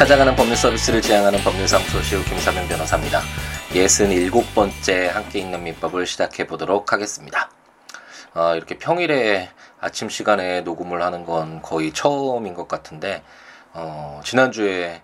찾아가는 0.00 0.34
법률 0.34 0.56
서비스를 0.56 1.02
지향하는 1.02 1.40
법률사무소 1.40 2.00
시우 2.00 2.24
김사명 2.24 2.66
변호사입니다. 2.68 3.20
67번째 3.72 5.08
함께 5.08 5.40
있는 5.40 5.62
민법을 5.62 6.06
시작해 6.06 6.46
보도록 6.46 6.94
하겠습니다. 6.94 7.50
어, 8.32 8.54
이렇게 8.56 8.78
평일에 8.78 9.50
아침 9.78 10.08
시간에 10.08 10.62
녹음을 10.62 11.02
하는 11.02 11.26
건 11.26 11.60
거의 11.60 11.92
처음인 11.92 12.54
것 12.54 12.66
같은데, 12.66 13.22
어, 13.74 14.22
지난주에 14.24 15.02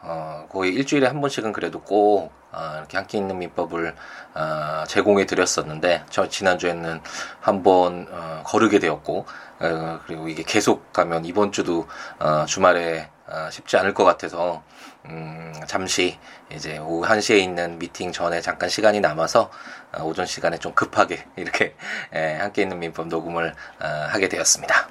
어, 0.00 0.46
거의 0.50 0.72
일주일에 0.72 1.06
한 1.06 1.20
번씩은 1.20 1.52
그래도 1.52 1.82
꼭 1.82 2.32
어, 2.50 2.74
이렇게 2.78 2.96
함께 2.96 3.18
있는 3.18 3.38
민법을 3.38 3.94
어, 4.34 4.84
제공해 4.88 5.26
드렸었는데 5.26 6.04
저 6.08 6.26
지난주에는 6.26 7.02
한번 7.42 8.06
어, 8.10 8.42
거르게 8.46 8.78
되었고 8.78 9.26
어, 9.60 10.00
그리고 10.06 10.28
이게 10.30 10.42
계속 10.42 10.90
가면 10.94 11.26
이번 11.26 11.52
주도 11.52 11.86
어, 12.18 12.46
주말에 12.46 13.10
어, 13.30 13.48
쉽지 13.50 13.76
않을 13.76 13.94
것 13.94 14.04
같아서 14.04 14.62
음, 15.06 15.52
잠시 15.66 16.18
이제 16.50 16.78
오후 16.78 17.04
1시에 17.04 17.38
있는 17.38 17.78
미팅 17.78 18.12
전에 18.12 18.40
잠깐 18.40 18.68
시간이 18.68 19.00
남아서 19.00 19.50
어, 19.92 20.02
오전 20.02 20.26
시간에 20.26 20.58
좀 20.58 20.72
급하게 20.74 21.26
이렇게 21.36 21.74
에, 22.12 22.36
함께 22.36 22.62
있는 22.62 22.78
민법 22.78 23.08
녹음을 23.08 23.54
어, 23.80 23.86
하게 23.86 24.28
되었습니다. 24.28 24.88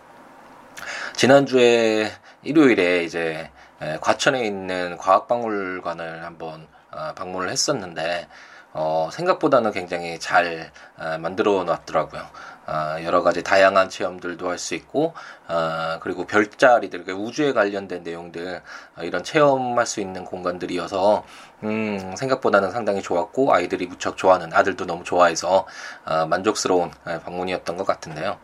지난주에 1.15 2.11
일요일에 2.43 3.03
이제 3.03 3.49
에, 3.81 3.97
과천에 3.99 4.45
있는 4.45 4.97
과학박물관을 4.97 6.23
한번 6.23 6.67
어, 6.91 7.13
방문을 7.15 7.49
했었는데 7.49 8.27
어, 8.73 9.09
생각보다는 9.11 9.71
굉장히 9.71 10.19
잘 10.19 10.71
어, 10.97 11.17
만들어 11.17 11.63
놨더라고요. 11.63 12.21
어, 12.67 13.01
여러 13.03 13.23
가지 13.23 13.43
다양한 13.43 13.89
체험들도 13.89 14.49
할 14.49 14.57
수 14.57 14.75
있고, 14.75 15.13
어, 15.47 15.99
그리고 16.01 16.25
별자리들, 16.25 17.03
그러니까 17.03 17.25
우주에 17.25 17.53
관련된 17.53 18.03
내용들, 18.03 18.61
어, 18.97 19.03
이런 19.03 19.23
체험할 19.23 19.85
수 19.85 20.01
있는 20.01 20.25
공간들이어서, 20.25 21.23
음, 21.63 22.15
생각보다는 22.17 22.71
상당히 22.71 23.01
좋았고, 23.01 23.53
아이들이 23.53 23.87
무척 23.87 24.17
좋아하는, 24.17 24.53
아들도 24.53 24.85
너무 24.85 25.03
좋아해서, 25.03 25.65
어, 26.05 26.25
만족스러운 26.25 26.91
어, 27.05 27.19
방문이었던 27.23 27.77
것 27.77 27.85
같은데요. 27.87 28.37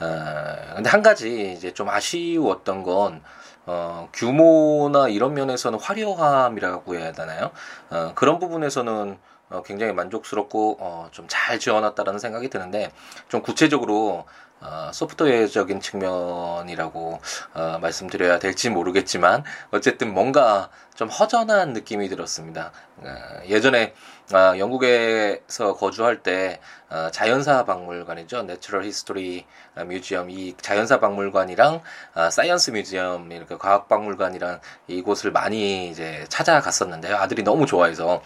어, 0.00 0.74
근데 0.74 0.90
한 0.90 1.02
가지 1.02 1.52
이제 1.52 1.72
좀 1.72 1.88
아쉬웠던 1.88 2.82
건, 2.82 3.22
어, 3.66 4.08
규모나 4.12 5.08
이런 5.08 5.34
면에서는 5.34 5.78
화려함이라고 5.80 6.96
해야 6.96 7.12
되나요? 7.12 7.50
어, 7.90 8.12
그런 8.14 8.38
부분에서는 8.38 9.18
어, 9.50 9.62
굉장히 9.62 9.92
만족스럽고 9.92 10.78
어, 10.80 11.08
좀 11.12 11.26
잘 11.28 11.58
지어놨다라는 11.58 12.18
생각이 12.20 12.48
드는데 12.48 12.90
좀 13.28 13.42
구체적으로 13.42 14.24
어, 14.60 14.90
소프트웨어적인 14.94 15.80
측면이라고 15.80 17.20
어, 17.54 17.78
말씀드려야 17.82 18.38
될지 18.38 18.70
모르겠지만 18.70 19.44
어쨌든 19.72 20.14
뭔가 20.14 20.70
좀 20.94 21.08
허전한 21.08 21.72
느낌이 21.74 22.08
들었습니다. 22.08 22.72
어, 22.98 23.06
예전에 23.46 23.94
어, 24.32 24.58
영국에서 24.58 25.74
거주할 25.74 26.22
때 26.22 26.58
어, 26.88 27.10
자연사 27.10 27.64
박물관이죠, 27.64 28.38
Natural 28.38 28.84
History 28.84 29.44
Museum. 29.76 30.30
이 30.30 30.54
자연사 30.60 30.98
박물관이랑 30.98 31.82
어, 32.14 32.30
Science 32.30 32.70
Museum 32.70 33.30
이렇게 33.32 33.56
과학 33.58 33.88
박물관이랑 33.88 34.60
이곳을 34.86 35.30
많이 35.30 35.90
이제 35.90 36.24
찾아갔었는데요. 36.28 37.16
아들이 37.16 37.42
너무 37.42 37.66
좋아해서. 37.66 38.22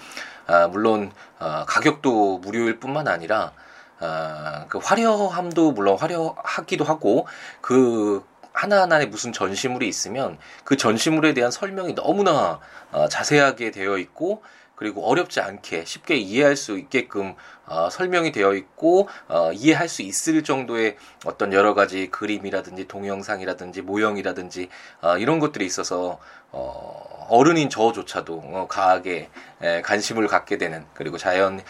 아, 0.46 0.68
물론 0.68 1.10
어, 1.40 1.64
가격도 1.66 2.38
무료일 2.38 2.78
뿐만 2.78 3.08
아니라 3.08 3.52
어, 4.00 4.66
그 4.68 4.78
화려함도 4.78 5.72
물론 5.72 5.98
화려하기도 5.98 6.84
하고 6.84 7.26
그 7.60 8.24
하나하나에 8.52 9.06
무슨 9.06 9.32
전시물이 9.32 9.86
있으면 9.88 10.38
그 10.64 10.76
전시물에 10.76 11.34
대한 11.34 11.50
설명이 11.50 11.94
너무나 11.94 12.60
어, 12.92 13.08
자세하게 13.08 13.72
되어 13.72 13.98
있고 13.98 14.42
그리고 14.78 15.04
어렵지 15.04 15.40
않게 15.40 15.84
쉽게 15.84 16.14
이해할 16.14 16.54
수 16.54 16.78
있게끔 16.78 17.34
어, 17.66 17.90
설명이 17.90 18.30
되어 18.30 18.54
있고 18.54 19.08
어, 19.26 19.50
이해할 19.52 19.88
수 19.88 20.02
있을 20.02 20.44
정도의 20.44 20.96
어떤 21.26 21.52
여러 21.52 21.74
가지 21.74 22.08
그림이라든지 22.10 22.86
동영상이라든지 22.86 23.82
모형이라든지 23.82 24.68
어, 25.02 25.18
이런 25.18 25.40
것들이 25.40 25.66
있어서 25.66 26.20
어, 26.52 27.26
어른인 27.28 27.70
저조차도 27.70 28.34
어, 28.34 28.66
과학에 28.68 29.30
에, 29.62 29.82
관심을 29.82 30.28
갖게 30.28 30.58
되는 30.58 30.86
그리고 30.94 31.18
자연의 31.18 31.64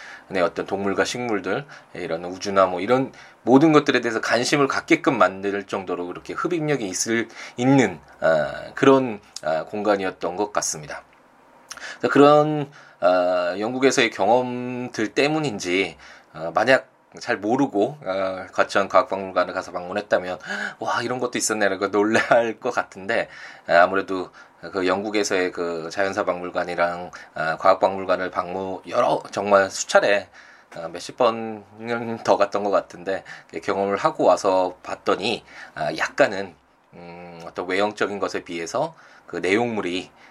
어떤 0.44 0.66
동물과 0.66 1.06
식물들 1.06 1.64
이런 1.94 2.26
우주나 2.26 2.66
뭐 2.66 2.82
이런 2.82 3.10
모든 3.42 3.72
것들에 3.72 4.02
대해서 4.02 4.20
관심을 4.20 4.68
갖게끔 4.68 5.16
만들 5.16 5.64
정도로 5.64 6.08
그렇게 6.08 6.34
흡입력이 6.34 6.86
있을 6.86 7.28
있는 7.56 8.00
어, 8.20 8.74
그런 8.74 9.18
어, 9.42 9.64
공간이었던 9.64 10.36
것 10.36 10.52
같습니다. 10.52 11.04
그런 12.10 12.70
어, 13.00 13.58
영국에서의 13.58 14.10
경험들 14.10 15.14
때문인지 15.14 15.96
어, 16.34 16.52
만약 16.54 16.88
잘 17.20 17.38
모르고 17.38 17.98
어, 18.04 18.46
과천 18.52 18.88
과학박물관을 18.88 19.54
가서 19.54 19.72
방문했다면 19.72 20.38
와 20.78 21.02
이런 21.02 21.18
것도 21.18 21.38
있었네라고 21.38 21.90
놀랄 21.90 22.60
것 22.60 22.70
같은데 22.70 23.28
어, 23.68 23.72
아무래도 23.74 24.30
그 24.72 24.86
영국에서의 24.86 25.52
그 25.52 25.88
자연사 25.90 26.24
박물관이랑 26.24 27.10
어, 27.34 27.56
과학박물관을 27.58 28.30
방문 28.30 28.80
여러 28.88 29.22
정말 29.30 29.70
수차례 29.70 30.28
어, 30.76 30.88
몇십 30.88 31.16
번은 31.16 32.18
더 32.24 32.36
갔던 32.36 32.64
것 32.64 32.70
같은데 32.70 33.24
경험을 33.62 33.96
하고 33.96 34.24
와서 34.24 34.76
봤더니 34.82 35.44
어, 35.76 35.88
약간은 35.96 36.54
음, 36.94 37.40
어떤 37.46 37.68
외형적인 37.68 38.18
것에 38.18 38.44
비해서 38.44 38.94
그 39.26 39.36
내용물이 39.36 40.10
어, 40.10 40.27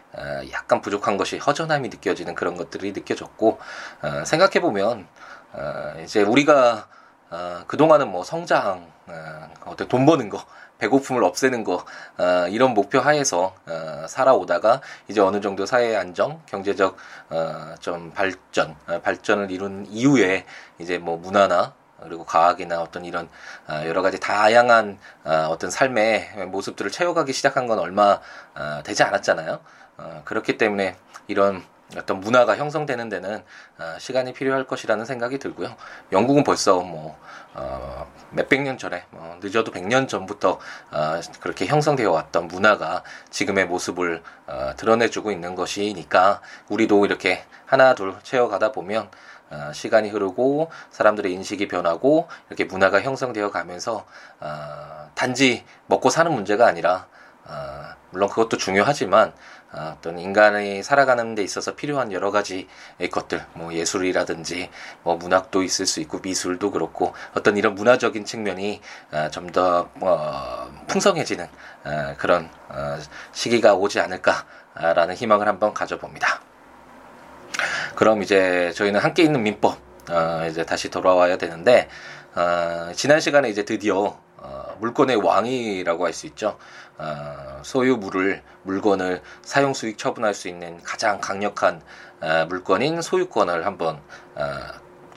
약간 0.51 0.81
부족한 0.81 1.17
것이 1.17 1.37
허전함이 1.37 1.89
느껴지는 1.89 2.35
그런 2.35 2.55
것들이 2.57 2.91
느껴졌고 2.91 3.59
어, 4.01 4.25
생각해 4.25 4.61
보면 4.61 5.07
어, 5.53 5.93
이제 6.03 6.21
우리가 6.23 6.87
어, 7.29 7.63
그동안은 7.67 8.09
뭐 8.09 8.23
성장, 8.23 8.89
어, 9.07 9.49
어떤 9.65 9.87
돈 9.89 10.05
버는 10.05 10.29
거, 10.29 10.45
배고픔을 10.77 11.23
없애는 11.23 11.63
거, 11.65 11.83
어, 12.17 12.47
이런 12.49 12.73
목표 12.73 12.99
하에서, 12.99 13.53
어, 13.65 14.05
살아오다가, 14.07 14.81
이제 15.09 15.19
어느 15.19 15.41
정도 15.41 15.65
사회 15.65 15.95
안정, 15.97 16.41
경제적, 16.45 16.95
어, 17.29 17.75
좀 17.79 18.11
발전, 18.13 18.75
어, 18.87 19.01
발전을 19.01 19.51
이룬 19.51 19.85
이후에, 19.89 20.45
이제 20.79 20.97
뭐 20.97 21.17
문화나, 21.17 21.73
그리고 22.01 22.23
과학이나 22.25 22.81
어떤 22.81 23.05
이런 23.05 23.27
어, 23.67 23.81
여러 23.85 24.01
가지 24.03 24.19
다양한 24.19 24.99
어, 25.25 25.47
어떤 25.49 25.71
삶의 25.71 26.45
모습들을 26.47 26.91
채워가기 26.91 27.33
시작한 27.33 27.65
건 27.65 27.79
얼마 27.79 28.19
어, 28.55 28.81
되지 28.83 29.01
않았잖아요. 29.01 29.59
어, 29.97 30.21
그렇기 30.25 30.57
때문에 30.57 30.95
이런 31.27 31.63
어떤 31.95 32.19
문화가 32.19 32.57
형성되는 32.57 33.07
데는 33.07 33.43
어, 33.79 33.95
시간이 33.97 34.33
필요할 34.33 34.65
것이라는 34.65 35.05
생각이 35.05 35.39
들고요. 35.39 35.75
영국은 36.11 36.43
벌써 36.43 36.81
뭐 36.81 37.17
어, 37.53 38.05
몇백 38.31 38.61
년 38.61 38.77
전에 38.77 39.05
뭐 39.09 39.37
늦어도 39.41 39.71
백 39.71 39.85
년 39.85 40.07
전부터 40.07 40.59
어, 40.91 41.21
그렇게 41.39 41.65
형성되어 41.65 42.11
왔던 42.11 42.49
문화가 42.49 43.03
지금의 43.29 43.67
모습을 43.67 44.21
어, 44.47 44.71
드러내주고 44.75 45.31
있는 45.31 45.55
것이니까 45.55 46.41
우리도 46.67 47.05
이렇게 47.05 47.45
하나 47.65 47.95
둘 47.95 48.15
채워가다 48.21 48.73
보면 48.73 49.09
어, 49.49 49.71
시간이 49.73 50.09
흐르고 50.09 50.69
사람들의 50.91 51.31
인식이 51.31 51.69
변하고 51.69 52.27
이렇게 52.49 52.65
문화가 52.65 53.01
형성되어 53.01 53.49
가면서 53.51 54.05
어, 54.41 55.09
단지 55.15 55.63
먹고 55.85 56.09
사는 56.09 56.29
문제가 56.33 56.67
아니라 56.67 57.07
어, 57.13 57.16
물론 58.11 58.29
그것도 58.29 58.57
중요하지만 58.57 59.33
어, 59.73 59.95
어떤 59.97 60.17
인간이 60.17 60.81
살아가는 60.81 61.35
데 61.35 61.43
있어서 61.43 61.75
필요한 61.75 62.11
여러 62.11 62.31
가지 62.31 62.67
것들, 63.11 63.45
뭐 63.53 63.73
예술이라든지 63.73 64.69
뭐 65.03 65.15
문학도 65.15 65.61
있을 65.63 65.85
수 65.85 65.99
있고 65.99 66.19
미술도 66.19 66.71
그렇고 66.71 67.13
어떤 67.35 67.57
이런 67.57 67.75
문화적인 67.75 68.25
측면이 68.25 68.81
어, 69.11 69.29
좀더 69.29 69.89
어, 69.99 70.71
풍성해지는 70.87 71.47
어, 71.83 72.15
그런 72.17 72.49
어, 72.69 72.97
시기가 73.33 73.75
오지 73.75 73.99
않을까라는 73.99 75.15
희망을 75.15 75.47
한번 75.47 75.73
가져봅니다. 75.73 76.41
그럼 77.95 78.21
이제 78.21 78.71
저희는 78.75 78.99
함께 78.99 79.23
있는 79.23 79.43
민법 79.43 79.77
어, 80.09 80.47
이제 80.49 80.65
다시 80.65 80.89
돌아와야 80.89 81.37
되는데 81.37 81.89
어, 82.35 82.91
지난 82.95 83.19
시간에 83.19 83.49
이제 83.49 83.65
드디어 83.65 84.17
어, 84.37 84.77
물건의 84.79 85.17
왕이라고 85.17 86.05
할 86.05 86.13
수 86.13 86.27
있죠. 86.27 86.57
어, 86.97 87.61
소유물을 87.63 88.41
물건을 88.63 89.21
사용 89.41 89.73
수익 89.73 89.97
처분할 89.97 90.33
수 90.33 90.47
있는 90.47 90.81
가장 90.83 91.19
강력한 91.19 91.81
어, 92.21 92.45
물건인 92.49 93.01
소유권을 93.01 93.65
한번 93.65 93.99
어, 94.35 94.41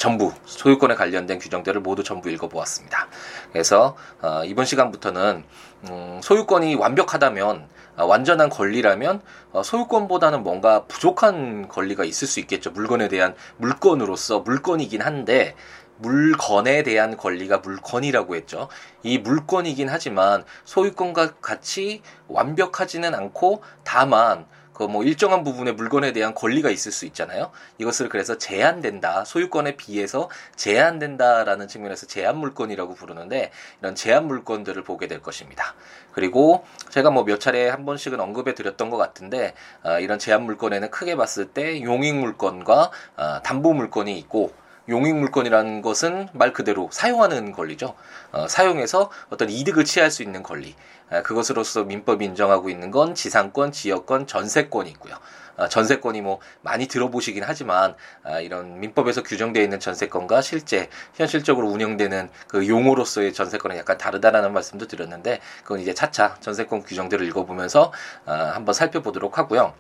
전부 0.01 0.33
소유권에 0.47 0.95
관련된 0.95 1.39
규정들을 1.39 1.83
모두 1.83 2.03
전부 2.03 2.31
읽어보았습니다. 2.31 3.09
그래서 3.53 3.97
어, 4.23 4.43
이번 4.47 4.65
시간부터는 4.65 5.45
음, 5.91 6.21
소유권이 6.23 6.75
완벽하다면 6.77 7.69
어, 7.97 8.05
완전한 8.07 8.49
권리라면 8.49 9.21
어, 9.53 9.63
소유권보다는 9.63 10.43
뭔가 10.43 10.85
부족한 10.85 11.69
권리가 11.69 12.05
있을 12.05 12.27
수 12.27 12.41
있겠죠. 12.41 12.71
물건에 12.71 13.09
대한 13.09 13.35
물건으로서 13.59 14.41
물건이긴 14.41 15.03
한데 15.03 15.55
물건에 16.01 16.83
대한 16.83 17.17
권리가 17.17 17.59
물건이라고 17.59 18.37
했죠. 18.37 18.69
이 19.03 19.19
물건이긴 19.19 19.89
하지만 19.89 20.45
소유권과 20.65 21.37
같이 21.41 22.03
완벽하지는 22.29 23.15
않고 23.15 23.63
다만 23.85 24.47
그뭐 24.81 25.05
일정한 25.05 25.45
부분의 25.45 25.75
물건에 25.75 26.13
대한 26.13 26.35
권리가 26.35 26.71
있을 26.71 26.91
수 26.91 27.05
있잖아요. 27.05 27.51
이것을 27.77 28.09
그래서 28.09 28.39
제한된다. 28.39 29.27
소유권에 29.27 29.77
비해서 29.77 30.31
제한된다라는 30.57 31.69
측면에서 31.69 32.07
제한 32.07 32.39
물건이라고 32.39 32.95
부르는데 32.95 33.51
이런 33.81 33.95
제한 33.95 34.27
물건들을 34.27 34.83
보게 34.85 35.07
될 35.07 35.21
것입니다. 35.21 35.75
그리고 36.13 36.65
제가 36.89 37.11
뭐 37.11 37.25
몇 37.25 37.39
차례 37.41 37.69
한 37.69 37.85
번씩은 37.85 38.19
언급해 38.19 38.55
드렸던 38.55 38.89
것 38.89 38.97
같은데 38.97 39.53
어, 39.85 40.01
이런 40.01 40.19
제한 40.19 40.45
물건에는 40.45 40.91
크게 40.91 41.15
봤을 41.15 41.49
때 41.49 41.83
용익 41.83 42.15
물건과 42.15 42.91
어, 43.19 43.43
담보 43.43 43.75
물건이 43.75 44.19
있고 44.21 44.55
용익 44.89 45.15
물건이라는 45.15 45.83
것은 45.83 46.29
말 46.33 46.53
그대로 46.53 46.89
사용하는 46.93 47.53
권리죠. 47.53 47.95
어, 48.33 48.49
사용해서 48.49 49.11
어떤 49.29 49.51
이득을 49.51 49.85
취할 49.85 50.11
수 50.11 50.23
있는 50.23 50.43
권리. 50.43 50.75
아, 51.11 51.23
그것으로서 51.23 51.85
민법이 51.85 52.25
인정하고 52.25 52.71
있는 52.71 52.91
건 52.91 53.15
지상권, 53.15 53.73
지역권, 53.73 54.27
전세권이 54.27 54.91
있고요. 54.91 55.15
아, 55.57 55.69
전세권이 55.69 56.23
뭐 56.23 56.41
많이 56.63 56.87
들어보시긴 56.87 57.43
하지만 57.45 57.95
아, 58.23 58.41
이런 58.41 58.81
민법에서 58.81 59.23
규정되어 59.23 59.63
있는 59.63 59.79
전세권과 59.79 60.41
실제 60.41 60.89
현실적으로 61.15 61.69
운영되는 61.69 62.31
그 62.49 62.67
용어로서의 62.67 63.35
전세권은 63.35 63.77
약간 63.77 63.99
다르다라는 63.99 64.53
말씀도 64.53 64.87
드렸는데 64.87 65.41
그건 65.63 65.81
이제 65.81 65.93
차차 65.93 66.37
전세권 66.41 66.85
규정들을 66.85 67.27
읽어보면서 67.27 67.93
한번 68.25 68.73
살펴보도록 68.73 69.37
하고요. 69.39 69.75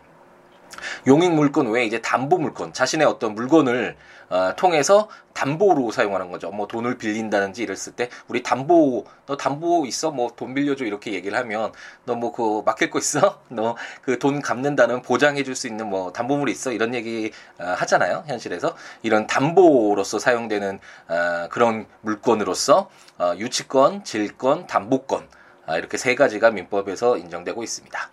용익 1.06 1.32
물건 1.32 1.69
외에 1.70 1.85
이제 1.85 2.00
담보 2.00 2.38
물건, 2.38 2.73
자신의 2.73 3.06
어떤 3.06 3.35
물건을 3.35 3.96
어, 4.31 4.55
통해서 4.56 5.09
담보로 5.35 5.91
사용하는 5.91 6.31
거죠. 6.31 6.50
뭐 6.50 6.67
돈을 6.69 6.99
빌린다든지 6.99 7.62
이랬을 7.65 7.94
때 7.97 8.09
우리 8.29 8.43
담보 8.43 9.05
너 9.27 9.37
담보 9.37 9.87
있어? 9.87 10.11
뭐 10.12 10.31
돈 10.37 10.55
빌려줘 10.55 10.85
이렇게 10.85 11.12
얘기를 11.12 11.37
하면 11.38 11.73
너 12.05 12.15
뭐 12.15 12.32
그 12.32 12.62
맡길 12.65 12.91
거 12.91 12.99
있어? 12.99 13.41
너 13.50 13.75
그 14.03 14.19
돈 14.19 14.41
갚는다는 14.41 15.03
보장해 15.03 15.43
줄 15.43 15.55
수 15.56 15.67
있는 15.67 15.88
뭐 15.91 16.12
담보물이 16.12 16.53
있어? 16.53 16.71
이런 16.73 16.94
얘기 16.94 17.32
어, 17.59 17.65
하잖아요. 17.79 18.25
현실에서 18.27 18.77
이런 19.03 19.27
담보로서 19.27 20.19
사용되는 20.21 20.79
어, 21.09 21.49
그런 21.50 21.87
물건으로서 22.03 22.88
어, 23.19 23.35
유치권, 23.37 24.05
질권, 24.05 24.67
담보권 24.67 25.29
아, 25.67 25.77
이렇게 25.77 25.97
세 25.99 26.15
가지가 26.15 26.50
민법에서 26.53 27.17
인정되고 27.19 27.62
있습니다. 27.62 28.11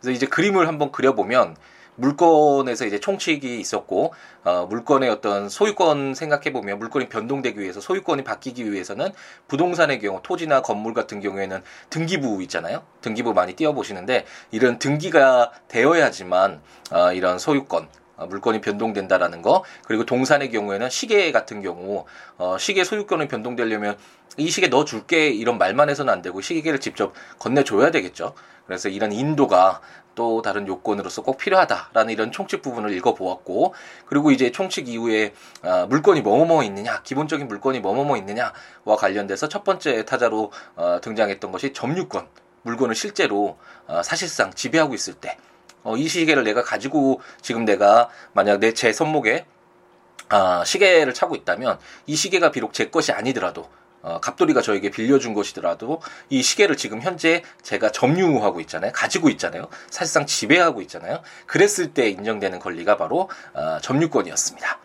그래서 0.00 0.10
이제 0.14 0.26
그림을 0.26 0.68
한번 0.68 0.92
그려보면 0.92 1.56
물건에서 1.98 2.86
이제 2.86 2.98
총칙이 2.98 3.60
있었고 3.60 4.14
어, 4.44 4.66
물건의 4.68 5.10
어떤 5.10 5.48
소유권 5.48 6.14
생각해 6.14 6.52
보면 6.52 6.78
물건이 6.78 7.08
변동되기 7.08 7.60
위해서 7.60 7.80
소유권이 7.80 8.24
바뀌기 8.24 8.72
위해서는 8.72 9.10
부동산의 9.48 10.00
경우 10.00 10.20
토지나 10.22 10.62
건물 10.62 10.94
같은 10.94 11.20
경우에는 11.20 11.62
등기부 11.90 12.42
있잖아요. 12.44 12.82
등기부 13.00 13.34
많이 13.34 13.54
띄워 13.54 13.72
보시는데 13.72 14.24
이런 14.50 14.78
등기가 14.78 15.52
되어야지만 15.68 16.60
어, 16.92 17.12
이런 17.12 17.38
소유권 17.38 17.88
어, 18.16 18.26
물건이 18.26 18.60
변동된다라는 18.60 19.42
거 19.42 19.64
그리고 19.84 20.04
동산의 20.04 20.50
경우에는 20.50 20.90
시계 20.90 21.32
같은 21.32 21.62
경우 21.62 22.04
어, 22.36 22.56
시계 22.58 22.84
소유권이 22.84 23.28
변동되려면 23.28 23.96
이 24.36 24.50
시계 24.50 24.68
넣어줄게 24.68 25.30
이런 25.30 25.58
말만 25.58 25.90
해서는 25.90 26.12
안 26.12 26.22
되고 26.22 26.40
시계를 26.40 26.78
직접 26.80 27.12
건네줘야 27.38 27.90
되겠죠. 27.90 28.34
그래서 28.66 28.88
이런 28.88 29.12
인도가 29.12 29.80
또 30.18 30.42
다른 30.42 30.66
요건으로서 30.66 31.22
꼭 31.22 31.38
필요하다라는 31.38 32.12
이런 32.12 32.32
총칙 32.32 32.60
부분을 32.60 32.90
읽어보았고 32.90 33.72
그리고 34.06 34.32
이제 34.32 34.50
총칙 34.50 34.88
이후에 34.88 35.32
어, 35.62 35.86
물건이 35.88 36.22
뭐뭐 36.22 36.64
있느냐 36.64 37.00
기본적인 37.04 37.46
물건이 37.46 37.78
뭐뭐 37.78 38.16
있느냐와 38.16 38.96
관련돼서 38.98 39.48
첫 39.48 39.62
번째 39.62 40.04
타자로 40.04 40.50
어, 40.74 40.98
등장했던 41.00 41.52
것이 41.52 41.72
점유권 41.72 42.26
물건을 42.62 42.96
실제로 42.96 43.58
어, 43.86 44.02
사실상 44.02 44.52
지배하고 44.52 44.92
있을 44.92 45.14
때 45.14 45.36
어, 45.84 45.96
이 45.96 46.08
시계를 46.08 46.42
내가 46.42 46.64
가지고 46.64 47.20
지금 47.40 47.64
내가 47.64 48.08
만약 48.32 48.58
내 48.58 48.72
제 48.72 48.92
손목에 48.92 49.46
아, 50.30 50.64
시계를 50.64 51.14
차고 51.14 51.36
있다면 51.36 51.78
이 52.06 52.16
시계가 52.16 52.50
비록 52.50 52.72
제 52.72 52.90
것이 52.90 53.12
아니더라도 53.12 53.68
어, 54.02 54.20
갑돌이가 54.20 54.62
저에게 54.62 54.90
빌려준 54.90 55.34
것이더라도 55.34 56.00
이 56.30 56.42
시계를 56.42 56.76
지금 56.76 57.02
현재 57.02 57.42
제가 57.62 57.90
점유하고 57.90 58.60
있잖아요. 58.60 58.92
가지고 58.92 59.28
있잖아요. 59.30 59.68
사실상 59.90 60.26
지배하고 60.26 60.80
있잖아요. 60.82 61.22
그랬을 61.46 61.92
때 61.94 62.08
인정되는 62.08 62.58
권리가 62.58 62.96
바로 62.96 63.28
어, 63.54 63.78
점유권이었습니다. 63.82 64.78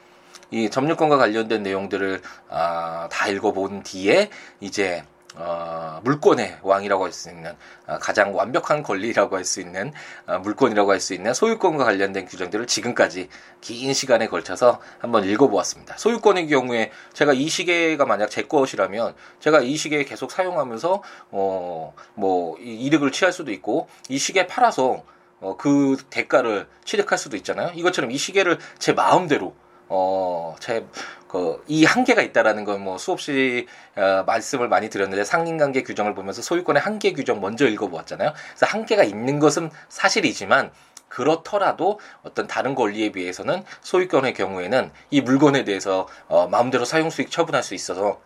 이 0.52 0.70
점유권과 0.70 1.18
관련된 1.18 1.64
내용들을 1.64 2.22
어, 2.50 3.08
다 3.10 3.28
읽어본 3.28 3.84
뒤에 3.84 4.30
이제 4.60 5.04
어, 5.36 6.00
물권의 6.04 6.58
왕이라고 6.62 7.06
할 7.06 7.12
수 7.12 7.30
있는 7.30 7.56
어, 7.88 7.98
가장 8.00 8.36
완벽한 8.36 8.84
권리라고 8.84 9.36
할 9.36 9.46
수 9.46 9.62
있는 9.62 9.92
어, 10.28 10.40
물권이라고 10.40 10.92
할 10.92 11.00
수 11.00 11.14
있는 11.14 11.34
소유권과 11.34 11.84
관련된 11.84 12.26
규정들을 12.26 12.68
지금까지 12.68 13.30
긴 13.62 13.94
시간에 13.94 14.28
걸쳐서 14.28 14.80
한번 15.00 15.24
읽어보았습니다. 15.26 15.98
소유권의 15.98 16.48
경우에 16.48 16.92
제가 17.14 17.34
이 17.34 17.50
시계가 17.50 18.06
만약 18.06 18.30
제 18.30 18.44
것이라면 18.44 19.16
제가 19.40 19.62
이 19.62 19.76
시계 19.76 20.04
계속 20.04 20.32
사용하면서 20.32 21.04
어, 21.32 21.94
뭐 22.14 22.58
이득을 22.60 23.12
취할 23.12 23.34
수도 23.34 23.52
있고 23.52 23.88
이 24.10 24.18
시계 24.18 24.48
팔아서 24.48 25.04
어, 25.40 25.58
그 25.58 25.98
대가를 26.10 26.68
취득할 26.86 27.18
수도 27.18 27.36
있잖아요. 27.38 27.72
이것처럼 27.76 28.12
이 28.12 28.18
시계를 28.18 28.60
제 28.80 28.94
마음대로 28.94 29.56
어, 29.96 30.56
제, 30.60 30.86
그, 31.28 31.64
이 31.68 31.86
한계가 31.86 32.24
있다라는 32.24 32.66
건 32.66 32.82
뭐 32.84 32.98
수없이 32.98 33.68
어, 33.96 34.24
말씀을 34.26 34.68
많이 34.68 34.90
드렸는데 34.90 35.24
상인관계 35.24 35.84
규정을 35.84 36.16
보면서 36.16 36.42
소유권의 36.42 36.82
한계 36.82 37.14
규정 37.14 37.40
먼저 37.40 37.68
읽어보았잖아요. 37.68 38.34
그래서 38.34 38.66
한계가 38.66 39.04
있는 39.04 39.40
것은 39.40 39.70
사실이지만 39.90 40.72
그렇더라도 41.08 42.00
어떤 42.24 42.48
다른 42.48 42.74
권리에 42.74 43.12
비해서는 43.12 43.64
소유권의 43.82 44.34
경우에는 44.34 44.92
이 45.12 45.22
물건에 45.22 45.64
대해서 45.64 46.08
어, 46.28 46.48
마음대로 46.48 46.86
사용 46.86 47.12
수익 47.12 47.30
처분할 47.30 47.62
수 47.62 47.76
있어서 47.76 48.20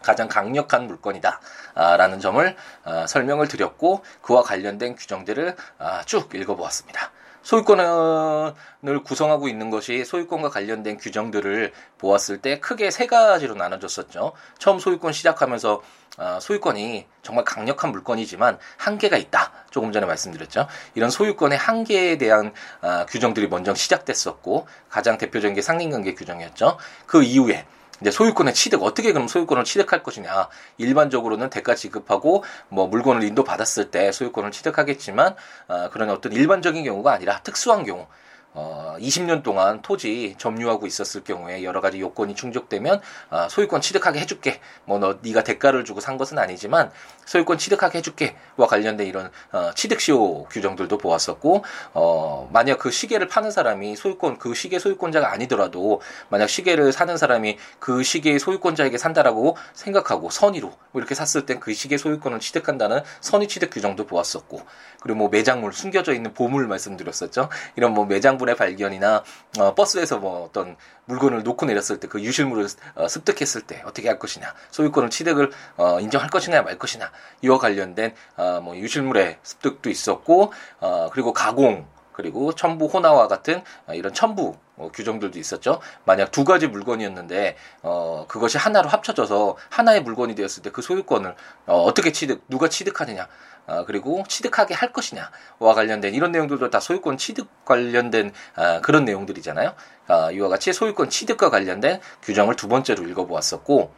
가장 0.00 0.28
강력한 0.28 0.86
물건이다라는 0.86 2.20
점을 2.20 2.56
어, 2.84 3.04
설명을 3.08 3.48
드렸고 3.48 4.04
그와 4.22 4.42
관련된 4.42 4.94
규정들을 4.94 5.56
아, 5.78 6.02
쭉 6.06 6.32
읽어보았습니다. 6.32 7.10
소유권을 7.42 9.02
구성하고 9.04 9.48
있는 9.48 9.70
것이 9.70 10.04
소유권과 10.04 10.50
관련된 10.50 10.98
규정들을 10.98 11.72
보았을 11.98 12.38
때 12.38 12.60
크게 12.60 12.90
세 12.90 13.06
가지로 13.06 13.54
나눠졌었죠. 13.54 14.32
처음 14.58 14.78
소유권 14.78 15.12
시작하면서 15.12 15.82
아, 16.18 16.38
소유권이 16.40 17.06
정말 17.22 17.44
강력한 17.44 17.92
물건이지만 17.92 18.58
한계가 18.76 19.16
있다. 19.16 19.52
조금 19.70 19.92
전에 19.92 20.06
말씀드렸죠. 20.06 20.66
이런 20.94 21.08
소유권의 21.08 21.56
한계에 21.56 22.18
대한 22.18 22.52
아, 22.82 23.06
규정들이 23.06 23.48
먼저 23.48 23.74
시작됐었고 23.74 24.66
가장 24.88 25.16
대표적인 25.16 25.54
게 25.54 25.62
상린관계 25.62 26.14
규정이었죠. 26.14 26.76
그 27.06 27.22
이후에 27.22 27.64
이제 28.00 28.10
소유권의 28.10 28.54
취득 28.54 28.82
어떻게 28.82 29.12
그럼 29.12 29.28
소유권을 29.28 29.64
취득할 29.64 30.02
것이냐. 30.02 30.48
일반적으로는 30.78 31.50
대가 31.50 31.74
지급하고 31.74 32.44
뭐 32.68 32.86
물건을 32.86 33.22
인도 33.24 33.44
받았을 33.44 33.90
때 33.90 34.12
소유권을 34.12 34.50
취득하겠지만 34.50 35.36
어, 35.68 35.90
그런 35.90 36.10
어떤 36.10 36.32
일반적인 36.32 36.84
경우가 36.84 37.12
아니라 37.12 37.40
특수한 37.42 37.84
경우 37.84 38.06
어, 38.52 38.96
20년 38.98 39.42
동안 39.42 39.82
토지 39.82 40.34
점유하고 40.38 40.86
있었을 40.86 41.24
경우에 41.24 41.62
여러 41.62 41.80
가지 41.80 42.00
요건이 42.00 42.34
충족되면 42.34 43.00
어, 43.30 43.48
소유권 43.48 43.80
취득하게 43.80 44.20
해줄게. 44.20 44.60
뭐 44.84 45.00
너 45.00 45.16
네가 45.22 45.42
대가를 45.44 45.84
주고 45.84 46.00
산 46.00 46.18
것은 46.18 46.38
아니지만 46.38 46.90
소유권 47.24 47.58
취득하게 47.58 47.98
해줄게와 47.98 48.66
관련된 48.68 49.06
이런 49.06 49.30
어, 49.52 49.70
취득시효 49.74 50.46
규정들도 50.50 50.98
보았었고 50.98 51.64
어, 51.94 52.50
만약 52.52 52.78
그 52.78 52.90
시계를 52.90 53.28
파는 53.28 53.50
사람이 53.50 53.96
소유권 53.96 54.38
그 54.38 54.54
시계 54.54 54.78
소유권자가 54.78 55.32
아니더라도 55.32 56.00
만약 56.28 56.48
시계를 56.48 56.92
사는 56.92 57.16
사람이 57.16 57.56
그 57.78 58.02
시계의 58.02 58.38
소유권자에게 58.38 58.98
산다라고 58.98 59.56
생각하고 59.74 60.30
선의로 60.30 60.68
뭐 60.68 61.00
이렇게 61.00 61.14
샀을 61.14 61.46
땐 61.46 61.60
그 61.60 61.72
시계 61.74 61.96
소유권을 61.98 62.40
취득한다는 62.40 63.00
선의 63.20 63.48
취득 63.48 63.70
규정도 63.70 64.06
보았었고 64.06 64.60
그리고 65.00 65.18
뭐 65.18 65.28
매장물 65.28 65.72
숨겨져 65.72 66.12
있는 66.14 66.34
보물 66.34 66.66
말씀드렸었죠. 66.66 67.48
이런 67.76 67.92
뭐 67.92 68.06
매장 68.06 68.38
분의 68.40 68.56
발견이나 68.56 69.22
어, 69.58 69.74
버스에서 69.74 70.18
뭐 70.18 70.44
어떤 70.44 70.76
물건을 71.06 71.44
놓고 71.44 71.66
내렸을 71.66 71.98
때 71.98 72.10
그 72.10 72.20
유실물을 72.20 72.66
어, 72.96 73.08
습득했을 73.08 73.62
때 73.62 73.82
어떻게 73.86 74.08
할 74.08 74.18
것이냐 74.18 74.52
소유권을 74.72 75.08
취득을 75.10 75.50
어, 75.76 76.00
인정할 76.00 76.28
것이냐 76.28 76.62
말 76.62 76.76
것이냐 76.76 77.10
이와 77.42 77.58
관련된 77.58 78.14
어, 78.36 78.60
뭐 78.62 78.76
유실물의 78.76 79.38
습득도 79.42 79.88
있었고 79.88 80.52
어, 80.80 81.08
그리고 81.12 81.32
가공 81.32 81.86
그리고 82.20 82.54
첨부 82.54 82.86
호나와 82.86 83.28
같은 83.28 83.62
어, 83.86 83.94
이런 83.94 84.12
첨부 84.14 84.56
어, 84.76 84.90
규정들도 84.92 85.38
있었죠. 85.38 85.80
만약 86.04 86.30
두 86.30 86.44
가지 86.44 86.66
물건이었는데 86.66 87.56
어 87.82 88.24
그것이 88.28 88.56
하나로 88.58 88.88
합쳐져서 88.88 89.56
하나의 89.68 90.02
물건이 90.02 90.34
되었을 90.34 90.62
때 90.62 90.70
그 90.72 90.82
소유권을 90.82 91.34
어, 91.66 91.82
어떻게 91.82 92.12
취득 92.12 92.42
누가 92.48 92.68
취득하느냐 92.68 93.28
어, 93.66 93.84
그리고 93.86 94.24
취득하게 94.28 94.74
할 94.74 94.92
것이냐와 94.92 95.74
관련된 95.74 96.14
이런 96.14 96.32
내용들도 96.32 96.70
다 96.70 96.80
소유권 96.80 97.18
취득 97.18 97.48
관련된 97.64 98.32
어, 98.56 98.80
그런 98.82 99.04
내용들이잖아요. 99.04 99.74
어, 100.08 100.30
이와 100.32 100.48
같이 100.48 100.72
소유권 100.72 101.10
취득과 101.10 101.50
관련된 101.50 102.00
규정을 102.22 102.56
두 102.56 102.68
번째로 102.68 103.06
읽어보았었고 103.08 103.92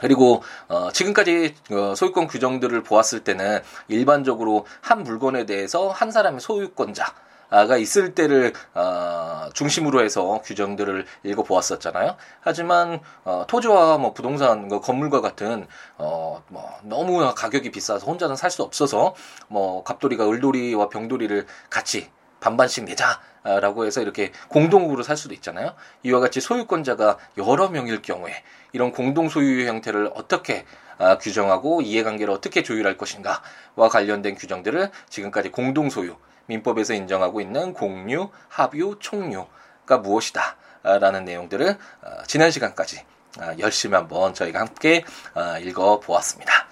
그리고 0.00 0.42
어, 0.68 0.90
지금까지 0.90 1.54
어, 1.72 1.94
소유권 1.94 2.26
규정들을 2.26 2.82
보았을 2.82 3.22
때는 3.22 3.60
일반적으로 3.88 4.66
한 4.80 5.02
물건에 5.02 5.44
대해서 5.46 5.90
한 5.90 6.10
사람의 6.10 6.40
소유권자 6.40 7.14
가 7.50 7.76
있을 7.76 8.14
때를 8.14 8.52
어, 8.74 9.48
중심으로 9.54 10.02
해서 10.04 10.40
규정들을 10.44 11.04
읽어보았었잖아요. 11.24 12.16
하지만 12.40 13.00
어, 13.24 13.44
토지와 13.48 13.98
뭐 13.98 14.12
부동산, 14.14 14.68
그 14.68 14.80
건물과 14.80 15.20
같은 15.20 15.66
어, 15.98 16.42
뭐 16.48 16.70
너무 16.84 17.34
가격이 17.34 17.70
비싸서 17.70 18.06
혼자는 18.06 18.36
살 18.36 18.50
수 18.50 18.62
없어서 18.62 19.14
뭐 19.48 19.84
갑돌이가 19.84 20.28
을돌이와 20.28 20.88
병돌이를 20.88 21.46
같이 21.70 22.10
반반씩 22.40 22.84
내자라고 22.84 23.84
해서 23.84 24.00
이렇게 24.00 24.32
공동으로 24.48 25.02
살 25.02 25.16
수도 25.16 25.34
있잖아요. 25.34 25.74
이와 26.02 26.20
같이 26.20 26.40
소유권자가 26.40 27.18
여러 27.38 27.68
명일 27.68 28.02
경우에 28.02 28.32
이런 28.72 28.92
공동 28.92 29.28
소유 29.28 29.68
형태를 29.68 30.10
어떻게 30.14 30.64
아, 30.98 31.16
규정하고 31.18 31.80
이해관계를 31.80 32.32
어떻게 32.32 32.62
조율할 32.62 32.96
것인가와 32.96 33.88
관련된 33.90 34.34
규정들을 34.34 34.90
지금까지 35.08 35.50
공동 35.50 35.88
소유 35.90 36.16
민법에서 36.50 36.94
인정하고 36.94 37.40
있는 37.40 37.72
공유, 37.72 38.28
합유, 38.48 38.96
총유가 39.00 39.98
무엇이다. 40.02 40.56
라는 40.82 41.26
내용들을 41.26 41.76
어, 42.02 42.10
지난 42.26 42.50
시간까지 42.50 43.04
어, 43.38 43.52
열심히 43.58 43.96
한번 43.96 44.32
저희가 44.32 44.60
함께 44.60 45.04
어, 45.34 45.58
읽어 45.58 46.00
보았습니다. 46.00 46.69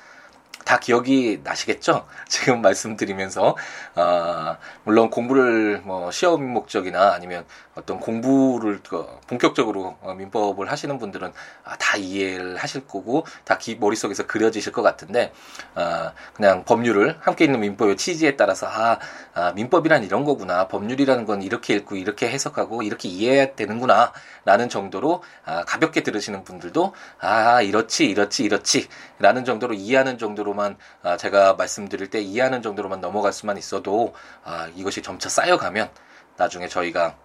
다 0.69 0.79
기억이 0.79 1.41
나시겠죠? 1.43 2.07
지금 2.29 2.61
말씀드리면서 2.61 3.57
어, 3.95 4.57
물론 4.85 5.09
공부를 5.09 5.81
뭐 5.83 6.11
시험 6.11 6.45
목적이나 6.45 7.15
아니면 7.15 7.47
어떤 7.75 7.99
공부를 8.01 8.81
그 8.87 9.07
본격적으로 9.29 9.97
어, 10.03 10.13
민법을 10.13 10.71
하시는 10.71 10.99
분들은 10.99 11.33
아, 11.65 11.77
다 11.77 11.97
이해를 11.97 12.57
하실 12.57 12.87
거고 12.87 13.25
다 13.45 13.57
기, 13.57 13.77
머릿속에서 13.77 14.27
그려지실 14.27 14.73
것 14.73 14.83
같은데 14.83 15.33
어, 15.75 16.13
그냥 16.35 16.65
법률을 16.65 17.17
함께 17.21 17.47
있는 17.47 17.61
민법의 17.61 17.97
취지에 17.97 18.37
따라서 18.37 18.67
아, 18.67 18.99
아 19.33 19.53
민법이란 19.53 20.05
이런 20.05 20.25
거구나 20.25 20.69
법률이라는 20.69 21.25
건 21.25 21.41
이렇게 21.41 21.77
읽고 21.77 21.97
이렇게 21.97 22.29
해석하고 22.29 22.83
이렇게 22.83 23.09
이해해야 23.09 23.55
되는구나 23.55 24.13
라는 24.45 24.69
정도로 24.69 25.23
아, 25.47 25.65
가볍게 25.65 26.03
들으시는 26.03 26.45
분들도 26.45 26.93
아 27.21 27.63
이렇지 27.63 28.05
이렇지 28.05 28.45
이렇지 28.45 28.89
라는 29.19 29.47
정도로 29.47 29.73
이해하는 29.73 30.19
정도로 30.19 30.58
만 30.59 30.77
아, 31.03 31.17
제가 31.17 31.55
말씀드릴 31.55 32.11
때 32.11 32.21
이해하는 32.21 32.61
정도로만 32.63 33.01
넘어갈 33.01 33.33
수만 33.33 33.57
있어도 33.57 34.15
아, 34.45 34.69
이것이 34.75 35.01
점차 35.03 35.29
쌓여가면 35.29 35.89
나중에 36.37 36.69
저희가 36.69 37.17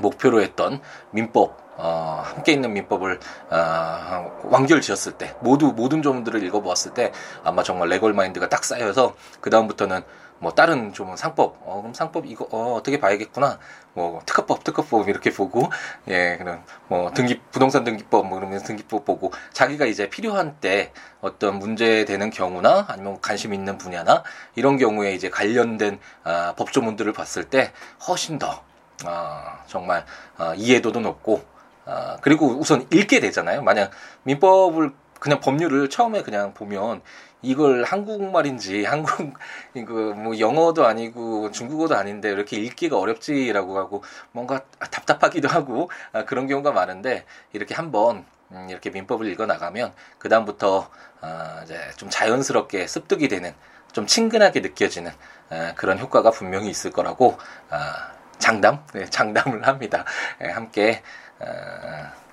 목표로 0.00 0.40
했던 0.40 0.80
민법 1.12 1.65
어, 1.76 2.22
함께 2.24 2.52
있는 2.52 2.72
민법을 2.72 3.20
어, 3.50 4.40
완결 4.44 4.80
지었을 4.80 5.12
때 5.12 5.34
모두 5.40 5.72
모든 5.72 6.02
조문들을 6.02 6.42
읽어보았을 6.44 6.94
때 6.94 7.12
아마 7.44 7.62
정말 7.62 7.88
레걸 7.88 8.12
마인드가 8.12 8.48
딱 8.48 8.64
쌓여서 8.64 9.14
그 9.40 9.50
다음부터는 9.50 10.02
뭐 10.38 10.52
다른 10.52 10.92
조문 10.92 11.16
상법 11.16 11.56
어 11.62 11.80
그럼 11.80 11.94
상법 11.94 12.26
이거 12.26 12.46
어 12.50 12.74
어떻게 12.74 13.00
봐야겠구나. 13.00 13.58
뭐 13.94 14.20
특허법 14.26 14.64
특허법 14.64 15.08
이렇게 15.08 15.30
보고 15.30 15.70
예 16.08 16.36
그런 16.36 16.62
뭐 16.88 17.10
등기 17.12 17.40
부동산 17.50 17.84
등기법 17.84 18.26
뭐 18.26 18.38
그러면 18.38 18.62
등기법 18.62 19.04
보고 19.06 19.32
자기가 19.52 19.86
이제 19.86 20.10
필요한 20.10 20.56
때 20.60 20.92
어떤 21.22 21.58
문제 21.58 22.04
되는 22.04 22.28
경우나 22.30 22.84
아니면 22.88 23.18
관심 23.22 23.54
있는 23.54 23.78
분야나 23.78 24.22
이런 24.54 24.76
경우에 24.76 25.14
이제 25.14 25.30
관련된 25.30 25.98
아, 26.24 26.54
법조문들을 26.56 27.12
봤을 27.14 27.44
때 27.44 27.72
훨씬 28.06 28.38
더 28.38 28.62
아, 29.06 29.60
정말 29.66 30.04
아, 30.36 30.54
이해도도 30.54 31.00
높고 31.00 31.55
아, 31.86 32.18
그리고 32.20 32.48
우선 32.48 32.86
읽게 32.92 33.20
되잖아요. 33.20 33.62
만약 33.62 33.90
민법을 34.24 34.90
그냥 35.20 35.40
법률을 35.40 35.88
처음에 35.88 36.22
그냥 36.22 36.52
보면 36.52 37.00
이걸 37.42 37.84
한국말인지 37.84 38.84
한국 38.86 39.34
이거 39.74 39.94
뭐 40.14 40.38
영어도 40.38 40.84
아니고 40.84 41.52
중국어도 41.52 41.96
아닌데 41.96 42.30
이렇게 42.30 42.56
읽기가 42.58 42.98
어렵지라고 42.98 43.78
하고 43.78 44.02
뭔가 44.32 44.60
답답하기도 44.78 45.48
하고 45.48 45.90
아, 46.12 46.24
그런 46.24 46.46
경우가 46.46 46.72
많은데 46.72 47.24
이렇게 47.52 47.74
한번 47.74 48.24
음, 48.52 48.66
이렇게 48.68 48.90
민법을 48.90 49.26
읽어 49.28 49.46
나가면 49.46 49.92
그 50.18 50.28
다음부터 50.28 50.90
아, 51.20 51.60
이제 51.64 51.78
좀 51.96 52.10
자연스럽게 52.10 52.86
습득이 52.86 53.28
되는 53.28 53.54
좀 53.92 54.06
친근하게 54.06 54.60
느껴지는 54.60 55.12
아, 55.50 55.72
그런 55.76 55.98
효과가 55.98 56.30
분명히 56.30 56.68
있을 56.68 56.90
거라고 56.90 57.38
아, 57.70 58.12
장담, 58.38 58.84
네, 58.92 59.06
장담을 59.06 59.66
합니다. 59.66 60.04
네, 60.38 60.50
함께 60.50 61.02
어, 61.02 61.25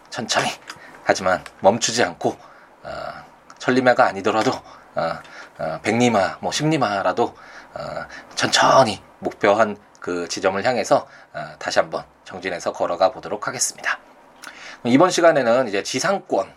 천천히 0.10 0.48
하지만 1.04 1.44
멈추지 1.60 2.04
않고 2.04 2.38
어, 2.84 2.90
천리마가 3.58 4.06
아니더라도 4.06 4.52
어, 4.96 5.20
어, 5.58 5.80
백리마, 5.82 6.38
뭐 6.40 6.52
십리마라도 6.52 7.36
어, 7.74 7.80
천천히 8.36 9.02
목표한 9.20 9.78
그 10.00 10.28
지점을 10.28 10.64
향해서 10.64 11.08
어, 11.34 11.46
다시 11.60 11.80
한번 11.80 12.04
정진해서 12.26 12.74
걸어가 12.74 13.12
보도록 13.12 13.48
하겠습니다. 13.48 14.00
이번 14.86 15.10
시간에는 15.10 15.68
이제 15.68 15.82
지상권, 15.82 16.54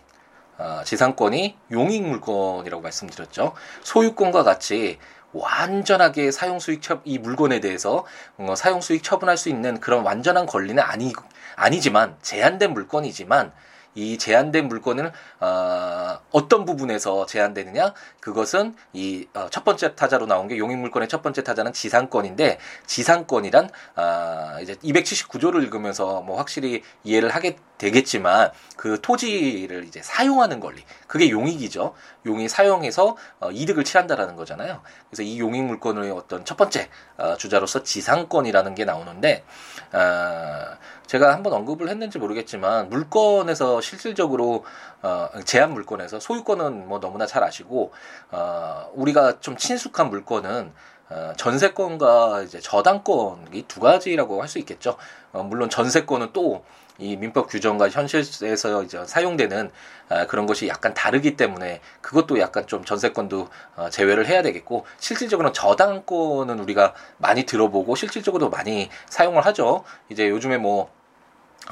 어, 0.57 0.81
지상권이 0.83 1.57
용익 1.71 2.03
물건이라고 2.03 2.81
말씀드렸죠. 2.81 3.53
소유권과 3.83 4.43
같이 4.43 4.99
완전하게 5.31 6.31
사용 6.31 6.59
수익 6.59 6.81
처, 6.81 7.01
이 7.05 7.19
물건에 7.19 7.59
대해서 7.59 8.05
어, 8.37 8.55
사용 8.55 8.81
수익 8.81 9.03
처분할 9.03 9.37
수 9.37 9.49
있는 9.49 9.79
그런 9.79 10.03
완전한 10.03 10.45
권리는 10.45 10.81
아니 10.83 11.13
아니지만 11.57 12.15
제한된 12.21 12.73
물건이지만 12.73 13.51
이 13.97 14.19
제한된 14.19 14.67
물건을 14.67 15.11
어, 15.39 16.19
어떤 16.31 16.65
부분에서 16.65 17.25
제한되느냐? 17.25 17.93
그것은 18.19 18.75
이첫 18.93 19.57
어, 19.57 19.63
번째 19.63 19.95
타자로 19.95 20.27
나온 20.27 20.47
게 20.47 20.57
용익 20.59 20.77
물건의 20.77 21.09
첫 21.09 21.23
번째 21.23 21.43
타자는 21.43 21.73
지상권인데 21.73 22.59
지상권이란 22.85 23.69
어, 23.95 24.57
이제 24.61 24.75
279조를 24.75 25.63
읽으면서 25.63 26.21
뭐 26.21 26.37
확실히 26.37 26.83
이해를 27.03 27.29
하게 27.29 27.57
되겠지만 27.79 28.51
그 28.75 29.01
토지를 29.01 29.85
이제 29.85 30.01
사용하는 30.03 30.59
권리 30.59 30.83
그게 31.07 31.31
용익이죠. 31.31 31.95
용이 32.27 32.47
사용해서 32.47 33.17
어, 33.39 33.51
이득을 33.51 33.83
취한다라는 33.83 34.35
거잖아요. 34.35 34.81
그래서 35.09 35.23
이 35.23 35.39
용익 35.39 35.63
물건의 35.63 36.11
어떤 36.11 36.45
첫 36.45 36.55
번째 36.55 36.89
어, 37.17 37.35
주자로서 37.35 37.81
지상권이라는 37.81 38.75
게 38.75 38.85
나오는데 38.85 39.43
어, 39.91 40.77
제가 41.07 41.33
한번 41.33 41.53
언급을 41.53 41.89
했는지 41.89 42.19
모르겠지만 42.19 42.89
물건에서 42.89 43.81
실질적으로 43.81 44.63
어, 45.01 45.29
제한 45.45 45.73
물건에서 45.73 46.19
소유권은 46.19 46.87
뭐 46.87 46.99
너무나 46.99 47.25
잘 47.25 47.43
아시고 47.43 47.91
어, 48.31 48.91
우리가 48.93 49.39
좀 49.39 49.57
친숙한 49.57 50.09
물건은 50.09 50.71
어, 51.09 51.33
전세권과 51.37 52.43
이제 52.43 52.59
저당권 52.59 53.47
이 53.53 53.63
두 53.67 53.79
가지라고 53.79 54.41
할 54.41 54.47
수 54.49 54.59
있겠죠. 54.59 54.97
어, 55.31 55.43
물론 55.43 55.69
전세권은 55.69 56.33
또 56.33 56.63
이 56.99 57.15
민법 57.15 57.47
규정과 57.47 57.89
현실에서 57.89 58.81
이제 58.83 59.03
사용되는 59.05 59.69
아, 60.09 60.25
그런 60.25 60.47
것이 60.47 60.67
약간 60.67 60.95
다르기 60.95 61.37
때문에 61.37 61.79
그것도 62.01 62.39
약간 62.39 62.65
좀 62.65 62.83
전세권도 62.83 63.47
어, 63.75 63.89
제외를 63.91 64.25
해야 64.27 64.41
되겠고 64.41 64.85
실질적으로는 64.97 65.53
저당권은 65.53 66.59
우리가 66.59 66.95
많이 67.17 67.43
들어보고 67.43 67.95
실질적으로 67.95 68.49
많이 68.49 68.89
사용을 69.09 69.45
하죠. 69.45 69.83
이제 70.09 70.27
요즘에 70.27 70.57
뭐 70.57 70.89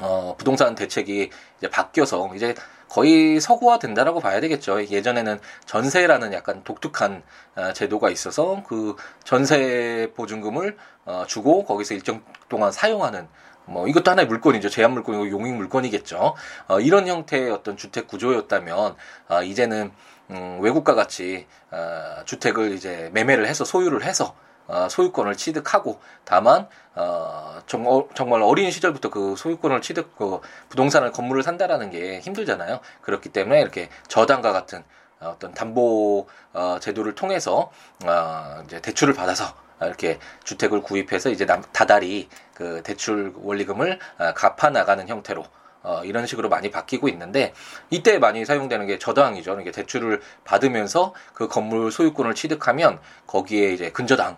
어, 0.00 0.34
부동산 0.36 0.74
대책이 0.74 1.30
이제 1.58 1.70
바뀌어서 1.70 2.34
이제 2.34 2.54
거의 2.88 3.40
서구화 3.40 3.78
된다라고 3.78 4.20
봐야 4.20 4.40
되겠죠. 4.40 4.84
예전에는 4.84 5.40
전세라는 5.64 6.32
약간 6.32 6.62
독특한 6.64 7.22
어, 7.56 7.72
제도가 7.72 8.10
있어서 8.10 8.62
그 8.66 8.96
전세 9.24 10.12
보증금을 10.16 10.76
어, 11.04 11.24
주고 11.26 11.64
거기서 11.64 11.94
일정 11.94 12.22
동안 12.48 12.72
사용하는 12.72 13.28
뭐 13.66 13.88
이것도 13.88 14.10
하나의 14.10 14.28
물건이죠. 14.28 14.68
제한 14.68 14.92
물건이고 14.92 15.30
용익 15.30 15.54
물건이겠죠. 15.54 16.34
어, 16.68 16.80
이런 16.80 17.08
형태의 17.08 17.50
어떤 17.50 17.76
주택 17.76 18.06
구조였다면 18.06 18.94
어, 19.28 19.42
이제는 19.42 19.92
음, 20.30 20.58
외국과 20.60 20.94
같이 20.94 21.46
어, 21.70 22.24
주택을 22.24 22.72
이제 22.72 23.10
매매를 23.12 23.46
해서 23.46 23.64
소유를 23.64 24.04
해서 24.04 24.24
어, 24.24 24.45
소유권을 24.90 25.36
취득하고 25.36 26.00
다만 26.24 26.68
어, 26.94 27.60
정, 27.66 27.86
어, 27.86 28.08
정말 28.14 28.42
어린 28.42 28.70
시절부터 28.70 29.10
그 29.10 29.34
소유권을 29.36 29.82
취득 29.82 30.16
그 30.16 30.40
부동산을 30.70 31.12
건물을 31.12 31.42
산다라는 31.42 31.90
게 31.90 32.20
힘들잖아요. 32.20 32.80
그렇기 33.02 33.28
때문에 33.28 33.60
이렇게 33.60 33.90
저당과 34.08 34.52
같은 34.52 34.82
어떤 35.20 35.52
담보 35.52 36.26
어, 36.54 36.78
제도를 36.80 37.14
통해서 37.14 37.70
어, 38.04 38.62
이제 38.64 38.80
대출을 38.80 39.14
받아서 39.14 39.54
이렇게 39.82 40.18
주택을 40.44 40.82
구입해서 40.82 41.30
이제 41.30 41.44
남, 41.44 41.62
다달이 41.72 42.28
그 42.54 42.82
대출 42.82 43.34
원리금을 43.36 43.98
어, 44.18 44.32
갚아 44.34 44.70
나가는 44.70 45.06
형태로 45.06 45.44
어, 45.82 46.02
이런 46.04 46.26
식으로 46.26 46.48
많이 46.48 46.70
바뀌고 46.70 47.08
있는데 47.10 47.52
이때 47.90 48.18
많이 48.18 48.44
사용되는 48.44 48.86
게 48.86 48.98
저당이죠. 48.98 49.60
이게 49.60 49.70
대출을 49.70 50.20
받으면서 50.44 51.14
그 51.32 51.46
건물 51.46 51.92
소유권을 51.92 52.34
취득하면 52.34 52.98
거기에 53.26 53.72
이제 53.72 53.90
근저당 53.92 54.36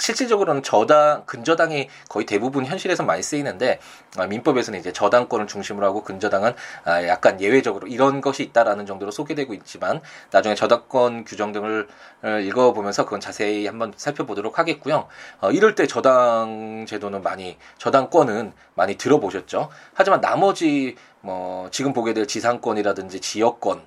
실질적으로는 0.00 0.62
저당 0.62 1.24
근저당이 1.26 1.88
거의 2.08 2.26
대부분 2.26 2.64
현실에서 2.64 3.04
많이 3.04 3.22
쓰이는데 3.22 3.78
아, 4.16 4.26
민법에서는 4.26 4.78
이제 4.80 4.92
저당권을 4.92 5.46
중심으로 5.46 5.86
하고 5.86 6.02
근저당은 6.02 6.54
아, 6.84 7.06
약간 7.06 7.40
예외적으로 7.40 7.86
이런 7.86 8.20
것이 8.20 8.42
있다라는 8.42 8.86
정도로 8.86 9.10
소개되고 9.10 9.54
있지만 9.54 10.00
나중에 10.30 10.54
저당권 10.54 11.24
규정 11.24 11.52
등을 11.52 11.86
어, 12.22 12.28
읽어보면서 12.28 13.04
그건 13.04 13.20
자세히 13.20 13.66
한번 13.66 13.92
살펴보도록 13.96 14.58
하겠고요. 14.58 15.06
어, 15.40 15.50
이럴 15.50 15.74
때 15.74 15.86
저당 15.86 16.86
제도는 16.88 17.22
많이 17.22 17.58
저당권은 17.78 18.52
많이 18.74 18.96
들어보셨죠. 18.96 19.68
하지만 19.94 20.20
나머지 20.20 20.96
뭐 21.20 21.68
지금 21.70 21.92
보게 21.92 22.14
될 22.14 22.26
지상권이라든지 22.26 23.20
지역권 23.20 23.78
어, 23.78 23.82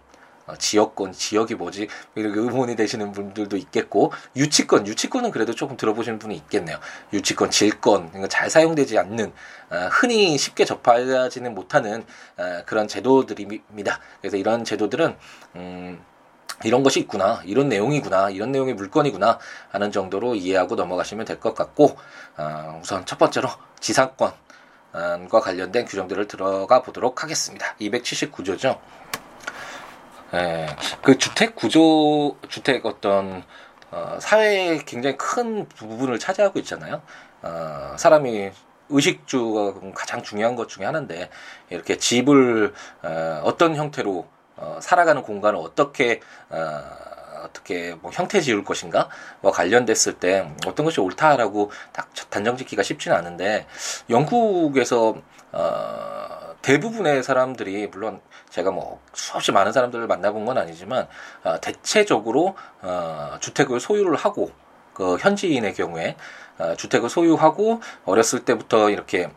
지역권, 0.58 1.14
지역이 1.14 1.56
뭐지? 1.56 1.88
이렇게 2.16 2.40
의문이 2.40 2.76
되시는 2.76 3.12
분들도 3.12 3.56
있겠고, 3.58 4.12
유치권, 4.36 4.88
유치권은 4.88 5.32
그래도 5.32 5.54
조금 5.56 5.78
들어보시는 5.78 6.20
분이 6.20 6.36
있겠네요. 6.36 6.78
유치권, 7.14 7.50
질권, 7.52 8.12
잘 8.30 8.50
사용되지 8.50 8.98
않는, 9.00 9.32
어, 9.72 9.90
흔히 9.92 10.38
쉽게 10.38 10.66
접하지는 10.66 11.54
못하는 11.56 12.04
어, 12.38 12.64
그런 12.66 12.88
제도들입니다. 12.88 14.00
그래서 14.22 14.38
이런 14.38 14.64
제도들은, 14.64 15.16
음, 15.56 16.04
이런 16.64 16.84
것이 16.84 17.00
있구나, 17.00 17.42
이런 17.46 17.68
내용이구나, 17.70 18.30
이런 18.30 18.52
내용의 18.52 18.76
물건이구나 18.76 19.40
하는 19.72 19.92
정도로 19.92 20.36
이해하고 20.36 20.76
넘어가시면 20.76 21.26
될 21.26 21.40
것 21.40 21.56
같고, 21.56 21.98
어, 22.38 22.80
우선 22.82 23.06
첫 23.06 23.18
번째로 23.18 23.50
지상권, 23.80 24.32
과 25.30 25.40
관련된 25.40 25.86
규정들을 25.86 26.28
들어가 26.28 26.84
보도록 26.84 27.24
하겠습니다. 27.24 27.76
279조죠. 27.82 28.80
예, 30.34 30.66
그 31.04 31.18
주택 31.18 31.56
구조, 31.56 32.38
주택 32.50 32.86
어떤, 32.88 33.44
어, 33.92 34.18
사회에 34.20 34.80
굉장히 34.86 35.16
큰 35.16 35.68
부분을 35.70 36.18
차지하고 36.18 36.58
있잖아요. 36.60 37.04
어, 37.44 37.96
사람이 37.98 38.50
의식주가 38.90 39.92
가장 39.94 40.24
중요한 40.24 40.56
것 40.56 40.70
중에 40.70 40.86
하나인데, 40.86 41.30
이렇게 41.70 41.98
집을, 41.98 42.74
어, 43.04 43.42
어떤 43.44 43.76
형태로, 43.76 44.28
어, 44.58 44.80
살아가는 44.82 45.22
공간을 45.22 45.60
어떻게, 45.60 46.20
어, 46.50 46.82
어떻게 47.44 47.94
뭐 47.96 48.12
형태 48.12 48.40
지을 48.42 48.64
것인가와 48.64 49.52
관련됐을 49.52 50.14
때 50.14 50.50
어떤 50.66 50.86
것이 50.86 51.02
옳다라고 51.02 51.72
딱 51.92 52.10
단정 52.30 52.56
짓기가 52.56 52.84
쉽지는 52.84 53.18
않은데 53.18 53.68
영국에서 54.10 55.16
어 55.52 56.33
대부분의 56.64 57.24
사람들이 57.24 57.88
물론 57.88 58.22
제가 58.50 58.72
뭐 58.72 59.00
수없이 59.14 59.52
많은 59.52 59.72
사람들을 59.72 60.08
만나본 60.08 60.46
건 60.46 60.58
아니지만 60.58 61.08
어, 61.44 61.60
대체적으로 61.62 62.56
어, 62.82 63.38
주택을 63.40 63.80
소유를 63.80 64.16
하고 64.16 64.52
그 64.94 65.18
현지인의 65.18 65.74
경우에 65.74 66.16
어, 66.58 66.76
주택을 66.76 67.10
소유하고 67.10 67.82
어렸을 68.06 68.46
때부터 68.46 68.90
이렇게 68.90 69.30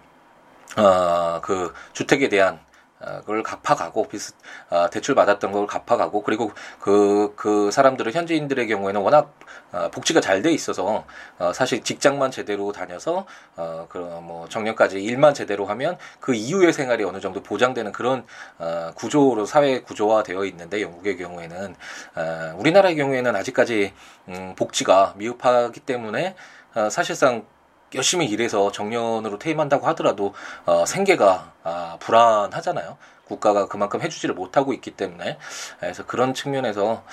어, 0.77 1.41
그 1.43 1.75
주택에 1.93 2.29
대한 2.29 2.55
어, 2.57 2.66
그걸 2.99 3.43
갚아가고 3.43 4.09
비슷 4.09 4.35
어, 4.71 4.89
대출 4.91 5.15
받았던 5.15 5.53
걸 5.53 5.67
갚아가고 5.67 6.23
그리고 6.23 6.53
그그 6.81 7.35
그 7.37 7.71
사람들은 7.71 8.13
현지인들의 8.13 8.67
경우에는 8.69 9.01
워낙 9.01 9.35
어, 9.73 9.91
복지가 9.93 10.21
잘 10.21 10.37
돼 10.43 10.53
있어서 10.53 11.05
어, 11.39 11.53
사실 11.53 11.83
직장만 11.83 12.31
제대로 12.31 12.71
다녀서 12.73 13.27
어, 13.57 13.87
그뭐 13.89 14.49
정년까지 14.49 15.03
일만 15.03 15.35
제대로 15.35 15.65
하면 15.67 15.97
그 16.21 16.35
이후의 16.35 16.73
생활이 16.73 17.05
어느 17.05 17.21
정도 17.21 17.43
보장되는 17.43 17.93
그런 17.93 18.25
어, 18.59 18.93
구조로 18.95 19.47
사회 19.47 19.81
구조화 19.81 20.23
되어 20.23 20.45
있는데 20.45 20.83
영국의 20.83 21.17
경우에는 21.17 21.75
어, 22.17 22.55
우리나라의 22.59 22.97
경우에는 22.97 23.35
아직까지 23.35 23.93
음, 24.29 24.55
복지가 24.57 25.15
미흡하기 25.17 25.81
때문에 25.81 26.35
어, 26.75 26.91
사실상 26.91 27.47
열심히 27.95 28.27
일해서 28.27 28.73
정년으로 28.73 29.39
퇴임한다고 29.39 29.87
하더라도 29.89 30.35
어, 30.65 30.85
생계가 30.87 31.53
아, 31.63 31.97
불안하잖아요. 32.01 32.97
국가가 33.27 33.67
그만큼 33.67 34.01
해주지를 34.03 34.35
못하고 34.35 34.73
있기 34.73 34.93
때문에 34.93 35.39
그래서 35.81 36.07
그런 36.07 36.33
측면에서 36.33 37.05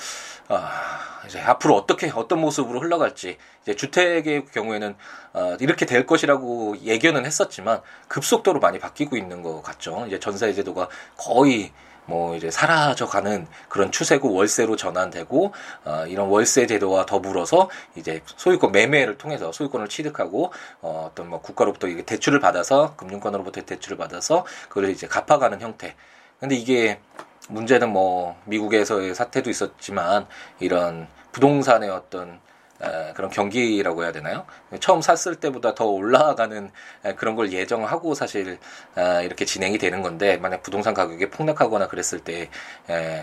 아, 0.48 1.00
이제 1.26 1.39
앞으로 1.39 1.76
어떻게 1.76 2.12
어떤 2.13 2.39
모습으로 2.41 2.82
흘러갈지 2.82 3.38
이제 3.63 3.76
주택의 3.76 4.45
경우에는 4.45 4.95
어, 5.34 5.58
이렇게 5.60 5.86
될 5.86 6.06
것이라고 6.06 6.78
예견은 6.84 7.26
했었지만 7.26 7.82
급속도로 8.08 8.60
많이 8.60 8.80
바뀌고 8.80 9.17
있는 9.17 9.41
것 9.41 9.62
같죠. 9.62 10.06
이제 10.08 10.19
전세 10.19 10.54
제도가 10.54 10.89
거의 11.17 11.71
뭐 12.06 12.36
이제 12.36 12.52
사라져가는 12.52 13.48
그런 13.70 13.92
추세고 13.92 14.34
월세로 14.34 14.76
전환되고 14.76 15.54
어, 15.86 16.06
이런 16.08 16.28
월세 16.28 16.68
제도와 16.68 17.06
더불어서 17.06 17.70
이제 17.96 18.22
소유권 18.26 18.72
매매를 18.72 19.18
통해서 19.18 19.52
소유권을 19.52 19.88
취득하고 19.89 20.52
어, 20.82 21.10
어떤 21.12 21.30
뭐 21.30 21.42
국가로부터 21.42 21.88
이게 21.88 22.04
대출을 22.04 22.39
받아서 22.39 22.96
금융권으로부터 22.96 23.62
대출을 23.62 23.98
받아서 23.98 24.46
그걸 24.70 24.89
이제 24.89 25.08
갚아가는 25.08 25.62
형태. 25.62 25.96
근데 26.39 26.56
이게 26.56 27.00
문제는 27.50 27.89
뭐 27.92 28.36
미국에서의 28.46 29.16
사태도 29.16 29.50
있었지만 29.50 30.28
이런 30.60 31.08
부동산의 31.32 31.89
어떤 31.89 32.39
그런 33.15 33.30
경기라고 33.30 34.04
해야 34.04 34.12
되나요? 34.12 34.46
처음 34.80 35.02
샀을 35.02 35.36
때보다 35.36 35.74
더 35.76 35.86
올라가는 35.86 36.72
그런 37.15 37.36
걸 37.36 37.52
예정하고 37.52 38.13
사실 38.13 38.58
이렇게 39.24 39.46
진행이 39.46 39.78
되는 39.78 40.02
건데 40.02 40.38
만약 40.38 40.63
부동산 40.63 40.93
가격이 40.93 41.30
폭락하거나 41.30 41.88
그랬을 41.88 42.19
때 42.19 42.50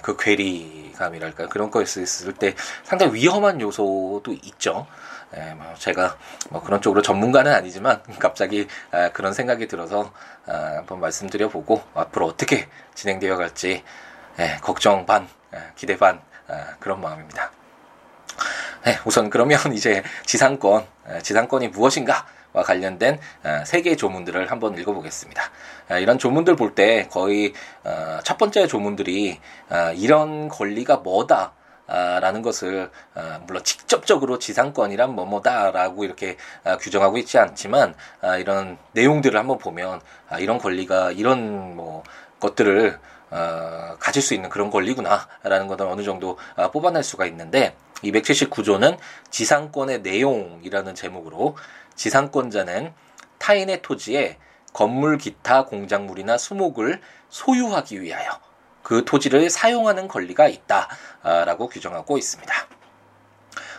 그 0.02 0.16
괴리감이랄까 0.16 1.48
그런 1.48 1.70
거 1.70 1.82
있을 1.82 2.32
때 2.34 2.54
상당히 2.84 3.14
위험한 3.14 3.60
요소도 3.60 4.32
있죠. 4.44 4.86
뭐 5.56 5.74
제가 5.78 6.16
뭐 6.50 6.62
그런 6.62 6.80
쪽으로 6.80 7.02
전문가는 7.02 7.52
아니지만 7.52 8.02
갑자기 8.18 8.66
그런 9.12 9.32
생각이 9.32 9.68
들어서 9.68 10.12
한번 10.46 11.00
말씀드려 11.00 11.48
보고 11.48 11.82
앞으로 11.94 12.26
어떻게 12.26 12.68
진행되어 12.94 13.36
갈지 13.36 13.84
걱정 14.62 15.06
반 15.06 15.28
기대 15.76 15.96
반 15.96 16.20
그런 16.78 17.00
마음입니다. 17.00 17.52
네, 18.84 18.98
우선 19.04 19.28
그러면 19.30 19.58
이제 19.74 20.02
지상권, 20.26 20.86
지상권이 21.22 21.68
무엇인가? 21.68 22.26
와 22.52 22.64
관련된 22.64 23.20
세 23.64 23.80
개의 23.80 23.96
조문들을 23.96 24.50
한번 24.50 24.76
읽어보겠습니다. 24.76 25.42
이런 26.00 26.18
조문들 26.18 26.56
볼 26.56 26.74
때 26.74 27.06
거의 27.08 27.52
어, 27.84 28.18
첫 28.24 28.38
번째 28.38 28.66
조문들이 28.66 29.38
어, 29.68 29.92
이런 29.94 30.48
권리가 30.48 30.98
뭐다. 30.98 31.52
라는 31.86 32.40
것을 32.42 32.88
어, 33.16 33.40
물론 33.46 33.64
직접적으로 33.64 34.38
지상권이란 34.38 35.12
뭐뭐다라고 35.14 36.04
이렇게 36.04 36.36
규정하고 36.80 37.18
있지 37.18 37.36
않지만 37.38 37.94
이런 38.38 38.78
내용들을 38.92 39.38
한번 39.38 39.58
보면 39.58 40.00
이런 40.38 40.58
권리가 40.58 41.10
이런 41.10 41.74
뭐 41.74 42.04
것들을 42.38 42.96
가질 43.30 44.22
수 44.22 44.34
있는 44.34 44.50
그런 44.50 44.70
권리구나라는 44.70 45.68
것을 45.68 45.86
어느 45.86 46.02
정도 46.02 46.38
뽑아낼 46.72 47.02
수가 47.02 47.26
있는데 47.26 47.76
279조는 48.02 48.98
지상권의 49.30 50.02
내용이라는 50.02 50.94
제목으로 50.94 51.56
지상권자는 51.94 52.92
타인의 53.38 53.82
토지에 53.82 54.38
건물 54.72 55.18
기타 55.18 55.64
공작물이나 55.64 56.38
수목을 56.38 57.00
소유하기 57.28 58.02
위하여 58.02 58.30
그 58.82 59.04
토지를 59.04 59.50
사용하는 59.50 60.08
권리가 60.08 60.48
있다라고 60.48 61.68
규정하고 61.68 62.18
있습니다. 62.18 62.54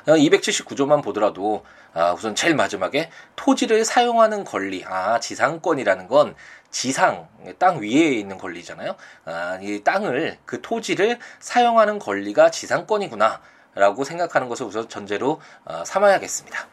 279조만 0.06 1.00
어, 1.00 1.02
보더라도 1.02 1.64
아, 1.93 2.13
우선 2.13 2.36
제일 2.36 2.56
마지막에 2.56 3.10
토지를 3.36 3.84
사용하는 3.86 4.43
권리, 4.43 4.84
아 4.86 5.19
지상권이라는 5.19 6.08
건 6.08 6.36
지상 6.69 7.27
땅 7.60 7.82
위에 7.82 8.12
있는 8.13 8.38
권리잖아요. 8.38 8.95
아, 9.25 9.60
이 9.62 9.84
땅을 9.84 10.38
그 10.45 10.62
토지를 10.62 11.19
사용하는 11.39 11.99
권리가 11.99 12.51
지상권이구나. 12.51 13.41
라고 13.73 14.04
생각하는 14.04 14.49
것을 14.49 14.65
우선 14.65 14.89
전제로 14.89 15.39
어, 15.63 15.84
삼아야겠습니다. 15.86 16.67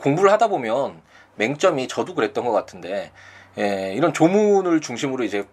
공부를 0.00 0.30
하다 0.32 0.48
보면 0.48 1.02
맹점이 1.36 1.88
저도 1.88 2.14
그랬던 2.14 2.44
것 2.44 2.52
같은데 2.52 3.12
예, 3.58 3.94
이런 3.94 4.12
조문을 4.12 4.80
중심으로 4.80 5.24
이제 5.24 5.44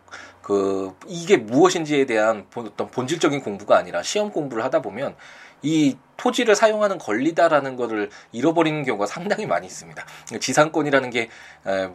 그 0.42 0.96
이게 1.08 1.38
무엇인지에 1.38 2.06
대한 2.06 2.46
어떤 2.56 2.92
본질적인 2.92 3.42
공부가 3.42 3.78
아니라 3.78 4.04
시험 4.04 4.30
공부를 4.32 4.64
하다 4.64 4.82
보면 4.82 5.16
이 5.64 5.98
토지를 6.18 6.56
사용하는 6.56 7.00
권리다라는 7.00 7.76
것을 7.76 8.10
잃어버리는 8.32 8.84
경우가 8.84 9.08
상당히 9.08 9.46
많이 9.46 9.66
있습니다. 9.66 10.06
지상권이라는 10.40 11.10
게 11.10 11.30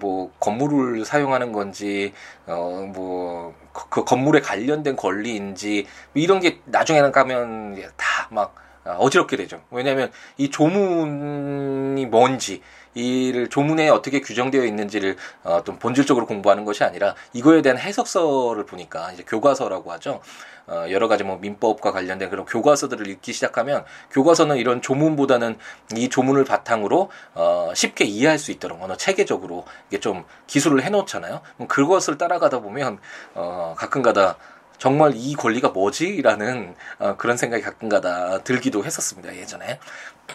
뭐 0.01 0.31
건물을 0.41 1.05
사용하는 1.05 1.53
건지 1.53 2.13
어뭐 2.47 3.55
그 3.91 4.05
건물에 4.05 4.41
관련된 4.41 4.97
권리인지 4.97 5.87
이런 6.15 6.41
게 6.41 6.61
나중에는 6.65 7.13
가면 7.13 7.83
다막 7.97 8.55
아, 8.85 8.93
어지럽게 8.93 9.37
되죠. 9.37 9.61
왜냐하면 9.71 10.11
이 10.39 10.51
조문이 10.51 12.07
뭔지 12.07 12.63
이를 12.95 13.49
조문에 13.49 13.89
어떻게 13.91 14.21
규정되어 14.21 14.65
있는지를 14.65 15.17
어, 15.45 15.63
좀 15.63 15.79
본질적으로 15.79 16.27
공부하는 16.27 16.65
것이 16.65 16.83
아니라 16.85 17.15
이거에 17.35 17.61
대한 17.61 17.79
해석서를 17.79 18.65
보니까 18.67 19.13
이제 19.13 19.25
교과서라고 19.27 19.93
하죠. 19.93 20.21
어, 20.69 20.87
여러 20.91 21.09
가지 21.09 21.25
뭐 21.25 21.39
민법과 21.39 21.93
관련된 21.93 22.31
그런 22.31 22.45
교과서들을 22.45 23.07
읽기 23.09 23.33
시작하면 23.33 23.85
교과서는 24.11 24.57
이런 24.59 24.83
조문보다는 24.83 25.59
이 25.97 26.09
조문을 26.09 26.45
바탕으로 26.45 27.11
어, 27.35 27.73
쉽게 27.75 28.05
이해할 28.05 28.39
수 28.39 28.53
있도록 28.53 28.83
언어 28.83 28.97
체계적으로 28.97 29.65
이게 29.89 29.99
좀 29.99 30.25
기술을 30.47 30.83
해놓잖아요. 30.83 31.41
그것을 31.69 32.19
따라가다 32.19 32.61
보면 32.61 32.99
어, 33.35 33.75
가끔가다 33.77 34.37
정말 34.79 35.13
이 35.17 35.35
권리가 35.35 35.71
뭐지? 35.71 36.23
라는 36.23 36.75
어, 36.99 37.17
그런 37.17 37.37
생각이 37.37 37.63
가끔가다 37.63 38.45
들기도 38.45 38.85
했었습니다. 38.85 39.35
예전에. 39.37 39.81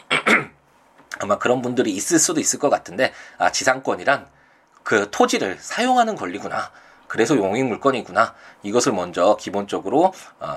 아마 1.20 1.38
그런 1.38 1.62
분들이 1.62 1.92
있을 1.92 2.20
수도 2.20 2.40
있을 2.40 2.60
것 2.60 2.70
같은데 2.70 3.14
아, 3.38 3.52
지상권이란 3.52 4.28
그 4.84 5.10
토지를 5.12 5.58
사용하는 5.60 6.16
권리구나. 6.16 6.72
그래서 7.14 7.38
용익 7.38 7.68
물건이구나. 7.68 8.34
이것을 8.64 8.92
먼저 8.92 9.38
기본적으로 9.40 10.14
어, 10.40 10.56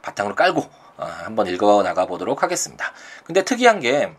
바탕으로 0.00 0.34
깔고 0.36 0.62
어, 0.96 1.04
한번 1.04 1.46
읽어 1.48 1.82
나가 1.82 2.06
보도록 2.06 2.42
하겠습니다. 2.42 2.94
근데 3.24 3.44
특이한 3.44 3.80
게 3.80 4.10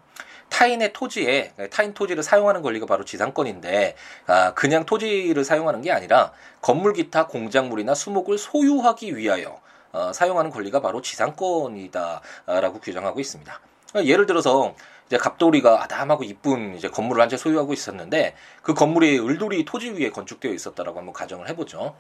타인의 0.50 0.94
토지에 0.94 1.54
타인 1.72 1.96
토지를 1.96 2.22
사용하는 2.22 2.62
권리가 2.62 2.86
바로 2.86 3.04
지상권인데 3.06 3.96
아, 4.28 4.54
그냥 4.54 4.86
토지를 4.86 5.44
사용하는 5.44 5.82
게 5.82 5.92
아니라 5.92 6.32
건물 6.62 6.94
기타 6.94 7.26
공작물이나 7.26 7.96
수목을 7.96 8.38
소유하기 8.38 9.18
위하여 9.18 9.60
어, 9.92 10.14
사용하는 10.14 10.52
권리가 10.52 10.82
바로 10.82 11.02
지상권이다라고 11.02 12.82
규정하고 12.84 13.20
있습니다. 13.20 13.60
예를 14.06 14.28
들어서 14.28 14.76
이제 15.10 15.18
갑돌이가 15.18 15.82
아담하고 15.84 16.24
이쁜 16.24 16.76
이제 16.76 16.88
건물을 16.88 17.20
한 17.22 17.30
채 17.30 17.36
소유하고 17.38 17.74
있었는데 17.74 18.36
그 18.62 18.74
건물이 18.74 19.20
을돌이 19.20 19.66
토지 19.66 19.90
위에 19.92 20.10
건축되어 20.12 20.52
있었다라고 20.54 20.98
한번 21.00 21.14
가정을 21.14 21.50
해보죠. 21.50 21.96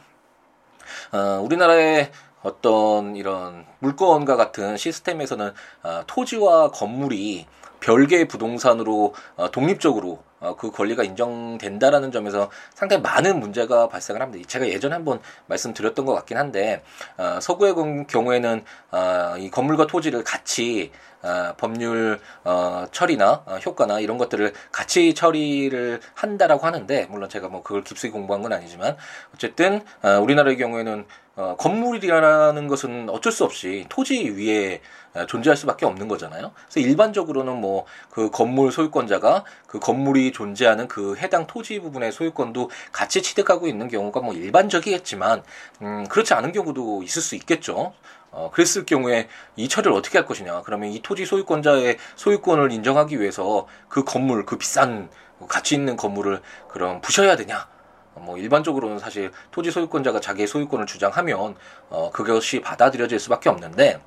어, 1.11 1.17
우리나라의 1.43 2.11
어떤 2.41 3.15
이런 3.15 3.65
물건과 3.79 4.35
같은 4.35 4.77
시스템에서는 4.77 5.53
어, 5.83 6.01
토지와 6.07 6.71
건물이 6.71 7.45
별개의 7.79 8.27
부동산으로 8.27 9.13
어, 9.35 9.51
독립적으로 9.51 10.23
어, 10.39 10.55
그 10.55 10.71
권리가 10.71 11.03
인정된다라는 11.03 12.11
점에서 12.11 12.49
상당히 12.73 13.01
많은 13.03 13.39
문제가 13.39 13.87
발생을 13.89 14.21
합니다. 14.21 14.47
제가 14.47 14.67
예전에 14.67 14.95
한번 14.95 15.19
말씀드렸던 15.47 16.05
것 16.05 16.13
같긴 16.15 16.37
한데 16.37 16.81
어, 17.17 17.39
서구의 17.41 17.75
경우에는 18.07 18.63
어, 18.91 19.35
이 19.37 19.49
건물과 19.49 19.87
토지를 19.87 20.23
같이 20.23 20.91
어, 21.21 21.53
법률 21.58 22.19
어, 22.43 22.86
처리나 22.91 23.43
어, 23.45 23.58
효과나 23.65 23.99
이런 23.99 24.17
것들을 24.17 24.53
같이 24.71 25.13
처리를 25.13 25.99
한다라고 26.13 26.65
하는데 26.65 27.08
물론 27.10 27.29
제가 27.29 27.49
뭐 27.49 27.63
그걸 27.63 27.84
깊숙이 27.84 28.12
공부한 28.12 28.41
건 28.41 28.53
아니지만 28.53 28.95
어쨌든 29.34 29.82
어, 30.01 30.19
우리나라의 30.21 30.58
경우에는 30.58 31.05
어, 31.36 31.55
건물이라는 31.58 32.67
것은 32.67 33.10
어쩔 33.10 33.32
수 33.32 33.45
없이 33.45 33.86
토지 33.88 34.29
위에 34.29 34.82
어, 35.13 35.25
존재할 35.25 35.55
수밖에 35.55 35.86
없는 35.86 36.08
거잖아요. 36.08 36.51
그래서 36.69 36.79
일반적으로는 36.88 37.60
뭐 37.60 37.86
그 38.19 38.29
건물 38.32 38.71
소유권자가 38.71 39.45
그 39.67 39.79
건물이 39.79 40.34
존재하는 40.34 40.88
그 40.88 41.15
해당 41.15 41.47
토지 41.47 41.79
부분의 41.79 42.12
소유권도 42.12 42.69
같이 42.91 43.21
취득하고 43.21 43.67
있는 43.67 43.88
경우가 43.88 44.19
뭐 44.19 44.34
일반적이겠지만 44.34 45.43
음, 45.82 46.05
그렇지 46.10 46.34
않은 46.34 46.51
경우도 46.51 47.03
있을 47.03 47.21
수 47.21 47.36
있겠죠. 47.36 47.93
어, 48.31 48.49
그랬을 48.53 48.85
경우에 48.85 49.27
이 49.55 49.67
처리를 49.67 49.91
어떻게 49.93 50.17
할 50.17 50.25
것이냐. 50.25 50.61
그러면 50.63 50.89
이 50.89 51.01
토지 51.01 51.25
소유권자의 51.25 51.97
소유권을 52.15 52.71
인정하기 52.71 53.19
위해서 53.19 53.67
그 53.87 54.03
건물, 54.03 54.45
그 54.45 54.57
비싼 54.57 55.09
가치 55.47 55.75
있는 55.75 55.95
건물을 55.95 56.41
그럼 56.67 57.01
부셔야 57.01 57.35
되냐. 57.35 57.67
뭐 58.15 58.37
일반적으로는 58.37 58.99
사실 58.99 59.31
토지 59.51 59.71
소유권자가 59.71 60.19
자기의 60.19 60.47
소유권을 60.47 60.85
주장하면 60.85 61.55
어, 61.89 62.11
그것이 62.11 62.61
받아들여질 62.61 63.19
수밖에 63.19 63.49
없는데 63.49 63.99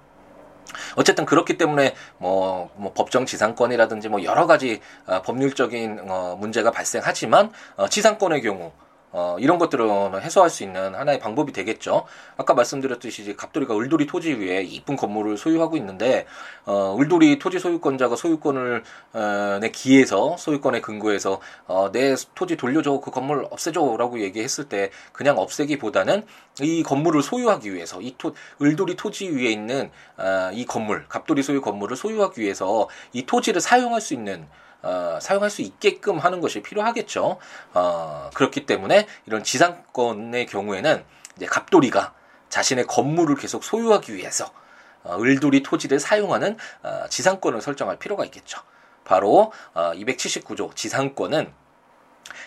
어쨌든 0.96 1.24
그렇기 1.24 1.58
때문에 1.58 1.94
뭐, 2.18 2.70
뭐 2.76 2.92
법정 2.92 3.26
지상권이라든지 3.26 4.08
뭐 4.08 4.22
여러 4.22 4.46
가지 4.46 4.80
어, 5.06 5.22
법률적인 5.22 6.00
어, 6.08 6.36
문제가 6.38 6.70
발생하지만 6.70 7.52
어, 7.76 7.88
지상권의 7.88 8.42
경우 8.42 8.72
어, 9.12 9.36
이런 9.38 9.58
것들은 9.58 10.20
해소할 10.20 10.48
수 10.48 10.62
있는 10.62 10.94
하나의 10.94 11.18
방법이 11.18 11.52
되겠죠. 11.52 12.04
아까 12.36 12.54
말씀드렸듯이 12.54 13.22
이제 13.22 13.34
갑돌이가 13.34 13.76
을돌이 13.76 14.06
토지 14.06 14.32
위에 14.32 14.62
이쁜 14.62 14.96
건물을 14.96 15.36
소유하고 15.36 15.76
있는데, 15.76 16.26
어, 16.64 16.96
을돌이 16.98 17.38
토지 17.38 17.58
소유권자가 17.58 18.16
소유권을, 18.16 18.82
어, 19.12 19.58
내 19.60 19.70
기에서, 19.70 20.36
소유권에 20.38 20.80
근거해서, 20.80 21.40
어, 21.66 21.92
내 21.92 22.14
토지 22.34 22.56
돌려줘, 22.56 23.00
그 23.00 23.10
건물 23.10 23.46
없애줘, 23.50 23.96
라고 23.98 24.20
얘기했을 24.20 24.68
때, 24.68 24.90
그냥 25.12 25.38
없애기보다는 25.38 26.24
이 26.60 26.82
건물을 26.82 27.22
소유하기 27.22 27.72
위해서, 27.74 28.00
이 28.00 28.14
토, 28.16 28.34
을돌이 28.62 28.96
토지 28.96 29.28
위에 29.28 29.50
있는, 29.50 29.90
어, 30.16 30.50
이 30.54 30.64
건물, 30.64 31.06
갑돌이 31.08 31.42
소유 31.42 31.60
건물을 31.60 31.96
소유하기 31.96 32.40
위해서 32.40 32.88
이 33.12 33.26
토지를 33.26 33.60
사용할 33.60 34.00
수 34.00 34.14
있는, 34.14 34.46
어, 34.82 35.18
사용할 35.20 35.50
수 35.50 35.62
있게끔 35.62 36.18
하는 36.18 36.40
것이 36.40 36.62
필요하겠죠. 36.62 37.38
어, 37.74 38.30
그렇기 38.34 38.66
때문에 38.66 39.06
이런 39.26 39.44
지상권의 39.44 40.46
경우에는 40.46 41.04
이제 41.36 41.46
갑돌이가 41.46 42.14
자신의 42.48 42.86
건물을 42.86 43.36
계속 43.36 43.64
소유하기 43.64 44.14
위해서 44.14 44.52
어, 45.04 45.18
을돌이 45.20 45.62
토지를 45.62 46.00
사용하는 46.00 46.56
어, 46.82 47.04
지상권을 47.08 47.60
설정할 47.60 47.98
필요가 47.98 48.24
있겠죠. 48.26 48.60
바로 49.04 49.52
어, 49.74 49.92
279조 49.94 50.74
지상권은 50.76 51.52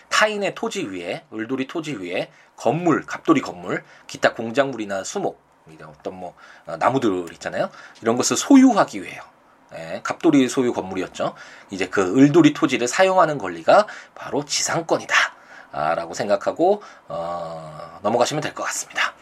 타인의 0.08 0.54
토지 0.54 0.86
위에 0.86 1.24
을돌이 1.32 1.66
토지 1.66 1.94
위에 1.94 2.30
건물, 2.56 3.04
갑돌이 3.04 3.40
건물, 3.40 3.84
기타 4.06 4.32
공작물이나 4.34 5.04
수목, 5.04 5.40
이런 5.68 5.90
어떤 5.90 6.14
뭐 6.14 6.34
어, 6.66 6.76
나무들 6.76 7.32
있잖아요. 7.34 7.70
이런 8.02 8.16
것을 8.16 8.36
소유하기 8.36 9.02
위해요. 9.02 9.22
예, 9.76 10.00
갑돌이 10.02 10.48
소유 10.48 10.72
건물이었죠. 10.72 11.34
이제 11.70 11.88
그 11.88 12.16
을돌이 12.18 12.52
토지를 12.54 12.88
사용하는 12.88 13.38
권리가 13.38 13.86
바로 14.14 14.44
지상권이다. 14.44 15.14
아, 15.72 15.94
라고 15.94 16.14
생각하고 16.14 16.82
어, 17.08 17.98
넘어가시면 18.02 18.40
될 18.40 18.54
것 18.54 18.62
같습니다. 18.64 19.12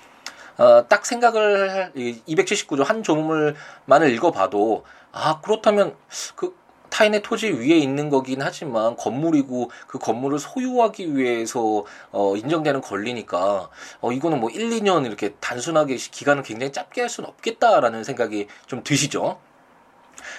어, 0.57 0.87
딱 0.89 1.05
생각을 1.05 1.93
279조 2.29 2.85
한 2.85 3.03
조문만을 3.03 4.11
읽어봐도 4.15 4.85
아 5.11 5.41
그렇다면 5.41 5.97
그 6.37 6.55
타인의 6.91 7.23
토지 7.23 7.49
위에 7.51 7.77
있는 7.77 8.09
거긴 8.09 8.41
하지만 8.41 8.95
건물이고 8.97 9.69
그 9.89 9.99
건물을 9.99 10.39
소유하기 10.39 11.17
위해서 11.17 11.85
어, 12.13 12.37
인정되는 12.37 12.81
권리니까 12.83 13.69
어, 14.01 14.13
이거는 14.13 14.39
뭐 14.39 14.49
1, 14.49 14.71
2년 14.71 15.05
이렇게 15.07 15.35
단순하게 15.41 15.97
기간을 15.97 16.45
굉장히 16.45 16.71
짧게 16.71 17.01
할 17.01 17.11
수는 17.11 17.29
없겠다라는 17.31 18.05
생각이 18.05 18.47
좀 18.67 18.85
드시죠. 18.85 19.41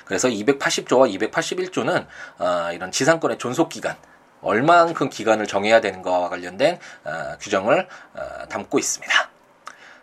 그래서 0.05 0.27
280조와 0.27 1.31
281조는 1.31 2.07
어, 2.39 2.71
이런 2.73 2.91
지상권의 2.91 3.37
존속 3.37 3.69
기간 3.69 3.95
얼만큼 4.41 5.09
기간을 5.09 5.47
정해야 5.47 5.81
되는 5.81 6.01
것과 6.01 6.29
관련된 6.29 6.79
어, 7.03 7.37
규정을 7.39 7.87
어, 8.13 8.47
담고 8.47 8.79
있습니다. 8.79 9.29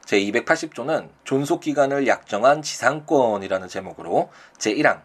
제 0.05 0.19
280조는 0.19 1.11
존속 1.25 1.61
기간을 1.61 2.07
약정한 2.07 2.61
지상권이라는 2.61 3.69
제목으로 3.69 4.31
제 4.59 4.75
1항 4.75 5.01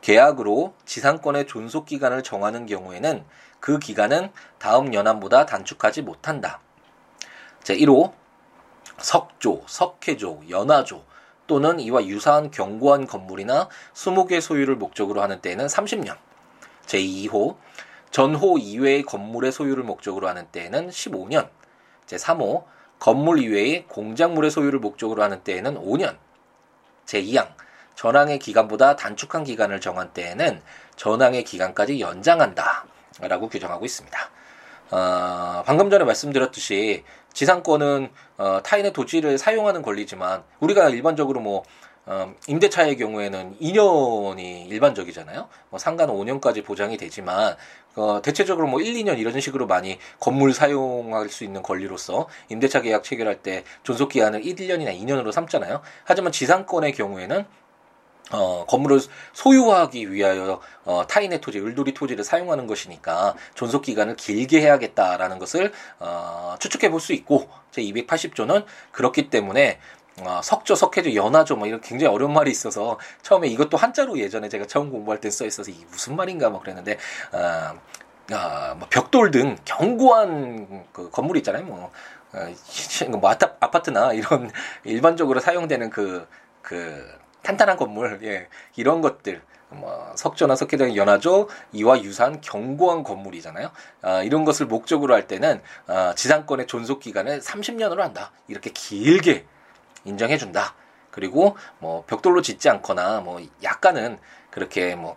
계약으로 0.00 0.74
지상권의 0.86 1.46
존속 1.46 1.84
기간을 1.84 2.22
정하는 2.22 2.66
경우에는 2.66 3.24
그 3.58 3.78
기간은 3.78 4.30
다음 4.58 4.94
연한보다 4.94 5.46
단축하지 5.46 6.02
못한다. 6.02 6.60
제 7.62 7.76
1호 7.76 8.12
석조, 8.98 9.64
석회조, 9.66 10.42
연화조, 10.48 11.04
또는 11.50 11.80
이와 11.80 12.06
유사한 12.06 12.52
견고한 12.52 13.08
건물이나 13.08 13.68
수목의 13.92 14.40
소유를 14.40 14.76
목적으로 14.76 15.20
하는 15.20 15.40
때에는 15.40 15.66
30년. 15.66 16.16
제2호 16.86 17.56
전호 18.12 18.58
이외의 18.58 19.02
건물의 19.02 19.50
소유를 19.50 19.82
목적으로 19.82 20.28
하는 20.28 20.46
때에는 20.52 20.90
15년. 20.90 21.48
제3호 22.06 22.62
건물 23.00 23.40
이외의 23.40 23.88
공작물의 23.88 24.52
소유를 24.52 24.78
목적으로 24.78 25.24
하는 25.24 25.42
때에는 25.42 25.74
5년. 25.74 26.18
제2항 27.06 27.48
전항의 27.96 28.38
기간보다 28.38 28.94
단축한 28.94 29.42
기간을 29.42 29.80
정한 29.80 30.12
때에는 30.12 30.62
전항의 30.94 31.42
기간까지 31.42 31.98
연장한다. 31.98 32.86
라고 33.22 33.48
규정하고 33.48 33.84
있습니다. 33.84 34.30
어, 34.92 35.62
방금 35.66 35.90
전에 35.90 36.04
말씀드렸듯이 36.04 37.02
지상권은 37.32 38.10
어, 38.38 38.60
타인의 38.62 38.92
도지를 38.92 39.38
사용하는 39.38 39.82
권리지만 39.82 40.42
우리가 40.60 40.88
일반적으로 40.88 41.40
뭐 41.40 41.64
어, 42.06 42.34
임대차의 42.48 42.96
경우에는 42.96 43.58
2년이 43.60 44.68
일반적이잖아요. 44.68 45.48
뭐 45.68 45.78
상가는 45.78 46.12
5년까지 46.12 46.64
보장이 46.64 46.96
되지만 46.96 47.56
어, 47.94 48.20
대체적으로 48.22 48.66
뭐 48.66 48.80
1, 48.80 48.94
2년 48.94 49.18
이런 49.18 49.38
식으로 49.40 49.66
많이 49.66 49.98
건물 50.18 50.52
사용할 50.52 51.28
수 51.28 51.44
있는 51.44 51.62
권리로서 51.62 52.28
임대차 52.48 52.80
계약 52.80 53.04
체결할 53.04 53.42
때 53.42 53.64
존속 53.82 54.08
기한을 54.08 54.44
1, 54.44 54.66
년이나 54.66 54.92
2년으로 54.92 55.30
삼잖아요. 55.32 55.82
하지만 56.04 56.32
지상권의 56.32 56.92
경우에는 56.94 57.44
어, 58.32 58.64
건물을 58.66 59.00
소유하기 59.32 60.12
위하여 60.12 60.60
어, 60.84 61.06
타인의 61.06 61.40
토지, 61.40 61.58
을돌이 61.58 61.94
토지를 61.94 62.24
사용하는 62.24 62.66
것이니까 62.66 63.34
존속 63.54 63.82
기간을 63.82 64.16
길게 64.16 64.60
해야겠다라는 64.60 65.38
것을 65.38 65.72
어, 65.98 66.54
추측해 66.58 66.90
볼 66.90 67.00
수 67.00 67.12
있고 67.14 67.48
제 67.70 67.82
280조는 67.82 68.64
그렇기 68.92 69.30
때문에 69.30 69.78
어, 70.22 70.40
석조, 70.44 70.74
석회조, 70.74 71.14
연화조 71.14 71.56
뭐 71.56 71.66
이런 71.66 71.80
굉장히 71.80 72.12
어려운 72.14 72.32
말이 72.34 72.50
있어서 72.50 72.98
처음에 73.22 73.48
이것도 73.48 73.76
한자로 73.78 74.18
예전에 74.18 74.48
제가 74.50 74.66
처음 74.66 74.90
공부할 74.90 75.20
때 75.20 75.30
써 75.30 75.46
있어서 75.46 75.70
이게 75.70 75.84
무슨 75.90 76.16
말인가 76.16 76.50
뭐 76.50 76.60
그랬는데 76.60 76.98
어, 77.32 77.78
어, 78.34 78.74
뭐 78.76 78.86
벽돌 78.90 79.30
등 79.30 79.56
견고한 79.64 80.84
그 80.92 81.10
건물 81.10 81.36
있잖아요. 81.38 81.64
뭐, 81.64 81.90
어, 82.32 82.46
뭐 83.18 83.30
아파트나 83.30 84.12
이런 84.12 84.50
일반적으로 84.84 85.40
사용되는 85.40 85.90
그, 85.90 86.26
그 86.62 87.19
탄탄한 87.42 87.76
건물, 87.76 88.20
예, 88.22 88.48
이런 88.76 89.00
것들, 89.00 89.42
뭐 89.70 90.12
석조나 90.16 90.56
석회등 90.56 90.96
연화조 90.96 91.48
이와 91.72 92.02
유사한 92.02 92.40
견고한 92.40 93.04
건물이잖아요. 93.04 93.70
아, 94.02 94.22
이런 94.22 94.44
것을 94.44 94.66
목적으로 94.66 95.14
할 95.14 95.26
때는 95.26 95.60
아, 95.86 96.14
지상권의 96.16 96.66
존속 96.66 97.00
기간을 97.00 97.40
30년으로 97.40 97.98
한다. 97.98 98.32
이렇게 98.48 98.70
길게 98.70 99.46
인정해 100.04 100.36
준다. 100.36 100.74
그리고 101.10 101.56
뭐 101.78 102.04
벽돌로 102.06 102.42
짓지 102.42 102.68
않거나 102.68 103.20
뭐 103.20 103.40
약간은 103.62 104.18
그렇게 104.50 104.94
뭐 104.94 105.16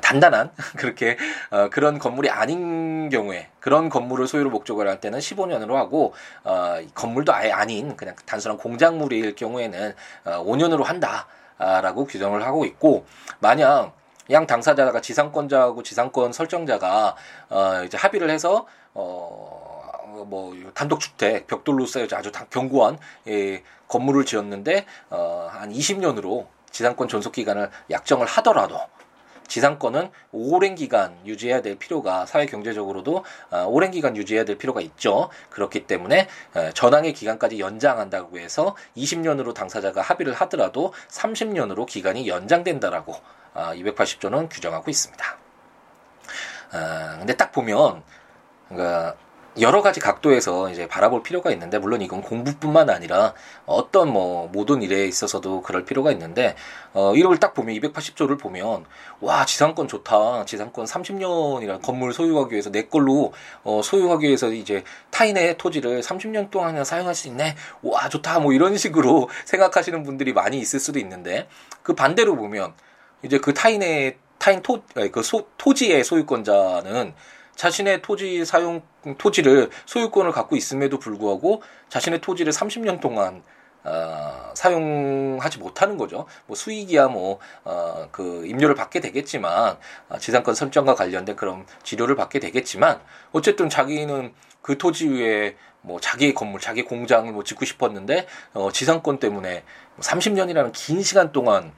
단단한 0.00 0.52
그렇게 0.78 1.16
어, 1.50 1.68
그런 1.70 1.98
건물이 1.98 2.30
아닌 2.30 3.08
경우에 3.08 3.48
그런 3.60 3.88
건물을 3.88 4.26
소유로 4.26 4.50
목적을 4.50 4.88
할 4.88 5.00
때는 5.00 5.18
15년으로 5.18 5.74
하고 5.74 6.14
어, 6.44 6.78
건물도 6.94 7.34
아예 7.34 7.50
아닌 7.50 7.96
그냥 7.96 8.14
단순한 8.24 8.58
공작물일 8.58 9.34
경우에는 9.34 9.94
어, 10.24 10.44
5년으로 10.44 10.84
한다 10.84 11.26
라고 11.62 12.04
규정을 12.04 12.44
하고 12.44 12.64
있고 12.64 13.06
만약 13.40 13.94
양 14.30 14.46
당사자가 14.46 15.00
지상권자하고 15.00 15.82
지상권 15.82 16.32
설정자가 16.32 17.16
어, 17.50 17.82
이제 17.84 17.96
합의를 17.96 18.30
해서 18.30 18.66
어. 18.94 19.70
뭐 20.26 20.54
단독 20.74 21.00
주택 21.00 21.46
벽돌로 21.46 21.86
쌓여져 21.86 22.16
아주 22.16 22.30
견고한 22.50 22.98
예, 23.28 23.62
건물을 23.88 24.24
지었는데 24.24 24.86
어, 25.10 25.48
한 25.50 25.72
20년으로 25.72 26.46
지상권 26.70 27.08
존속 27.08 27.32
기간을 27.32 27.70
약정을 27.90 28.26
하더라도 28.26 28.78
지상권은 29.52 30.10
오랜 30.32 30.74
기간 30.74 31.14
유지해야 31.26 31.60
될 31.60 31.76
필요가 31.76 32.24
사회 32.24 32.46
경제적으로도 32.46 33.22
어, 33.50 33.66
오랜 33.68 33.90
기간 33.90 34.16
유지해야 34.16 34.46
될 34.46 34.56
필요가 34.56 34.80
있죠. 34.80 35.28
그렇기 35.50 35.86
때문에 35.86 36.26
어, 36.54 36.70
전항의 36.72 37.12
기간까지 37.12 37.60
연장한다고 37.60 38.38
해서 38.38 38.74
20년으로 38.96 39.52
당사자가 39.52 40.00
합의를 40.00 40.32
하더라도 40.32 40.94
30년으로 41.08 41.84
기간이 41.84 42.28
연장된다라고 42.28 43.14
280조는 43.54 44.44
어, 44.44 44.48
규정하고 44.48 44.90
있습니다. 44.90 45.38
근데 47.18 47.36
딱 47.36 47.52
보면 47.52 48.02
그러니까 48.70 49.16
여러 49.60 49.82
가지 49.82 50.00
각도에서 50.00 50.70
이제 50.70 50.88
바라볼 50.88 51.22
필요가 51.22 51.50
있는데 51.50 51.78
물론 51.78 52.00
이건 52.00 52.22
공부뿐만 52.22 52.88
아니라 52.88 53.34
어떤 53.66 54.10
뭐 54.10 54.48
모든 54.50 54.82
일에 54.82 55.06
있어서도 55.06 55.60
그럴 55.60 55.84
필요가 55.84 56.10
있는데 56.12 56.54
어 56.94 57.14
이걸 57.14 57.38
딱 57.38 57.52
보면 57.52 57.74
280조를 57.76 58.38
보면 58.38 58.86
와 59.20 59.44
지상권 59.44 59.88
좋다. 59.88 60.46
지상권 60.46 60.86
30년이란 60.86 61.82
건물 61.82 62.14
소유하기 62.14 62.52
위해서 62.52 62.70
내 62.70 62.84
걸로 62.84 63.32
어 63.62 63.82
소유하기 63.82 64.26
위해서 64.26 64.50
이제 64.50 64.84
타인의 65.10 65.58
토지를 65.58 66.00
30년 66.00 66.50
동안 66.50 66.82
사용할 66.84 67.14
수 67.14 67.28
있네. 67.28 67.54
와 67.82 68.08
좋다. 68.08 68.40
뭐 68.40 68.54
이런 68.54 68.78
식으로 68.78 69.28
생각하시는 69.44 70.02
분들이 70.02 70.32
많이 70.32 70.58
있을 70.58 70.80
수도 70.80 70.98
있는데 70.98 71.46
그 71.82 71.94
반대로 71.94 72.36
보면 72.36 72.72
이제 73.22 73.38
그 73.38 73.52
타인의 73.52 74.16
타인 74.38 74.62
토 74.62 74.82
그 75.12 75.22
토지의 75.56 76.02
소유권자는 76.04 77.14
자신의 77.62 78.02
토지 78.02 78.44
사용 78.44 78.82
토지를 79.18 79.70
소유권을 79.86 80.32
갖고 80.32 80.56
있음에도 80.56 80.98
불구하고 80.98 81.62
자신의 81.90 82.20
토지를 82.20 82.52
30년 82.52 83.00
동안 83.00 83.44
어, 83.84 84.50
사용하지 84.54 85.58
못하는 85.58 85.96
거죠. 85.96 86.26
뭐 86.46 86.56
수익이야 86.56 87.06
뭐, 87.06 87.38
어, 87.64 88.08
그 88.10 88.46
임료를 88.46 88.74
받게 88.76 89.00
되겠지만, 89.00 89.76
어, 90.08 90.18
지상권 90.18 90.54
설정과 90.54 90.94
관련된 90.94 91.34
그런 91.34 91.66
지료를 91.82 92.14
받게 92.14 92.38
되겠지만, 92.38 93.00
어쨌든 93.32 93.68
자기는 93.68 94.32
그 94.60 94.78
토지 94.78 95.08
위에 95.08 95.56
뭐 95.80 95.98
자기의 95.98 96.34
건물, 96.34 96.60
자기 96.60 96.84
공장을 96.84 97.32
뭐 97.32 97.42
짓고 97.42 97.64
싶었는데, 97.64 98.28
어, 98.54 98.70
지상권 98.70 99.18
때문에 99.18 99.64
30년이라는 99.98 100.70
긴 100.72 101.02
시간 101.02 101.32
동안 101.32 101.72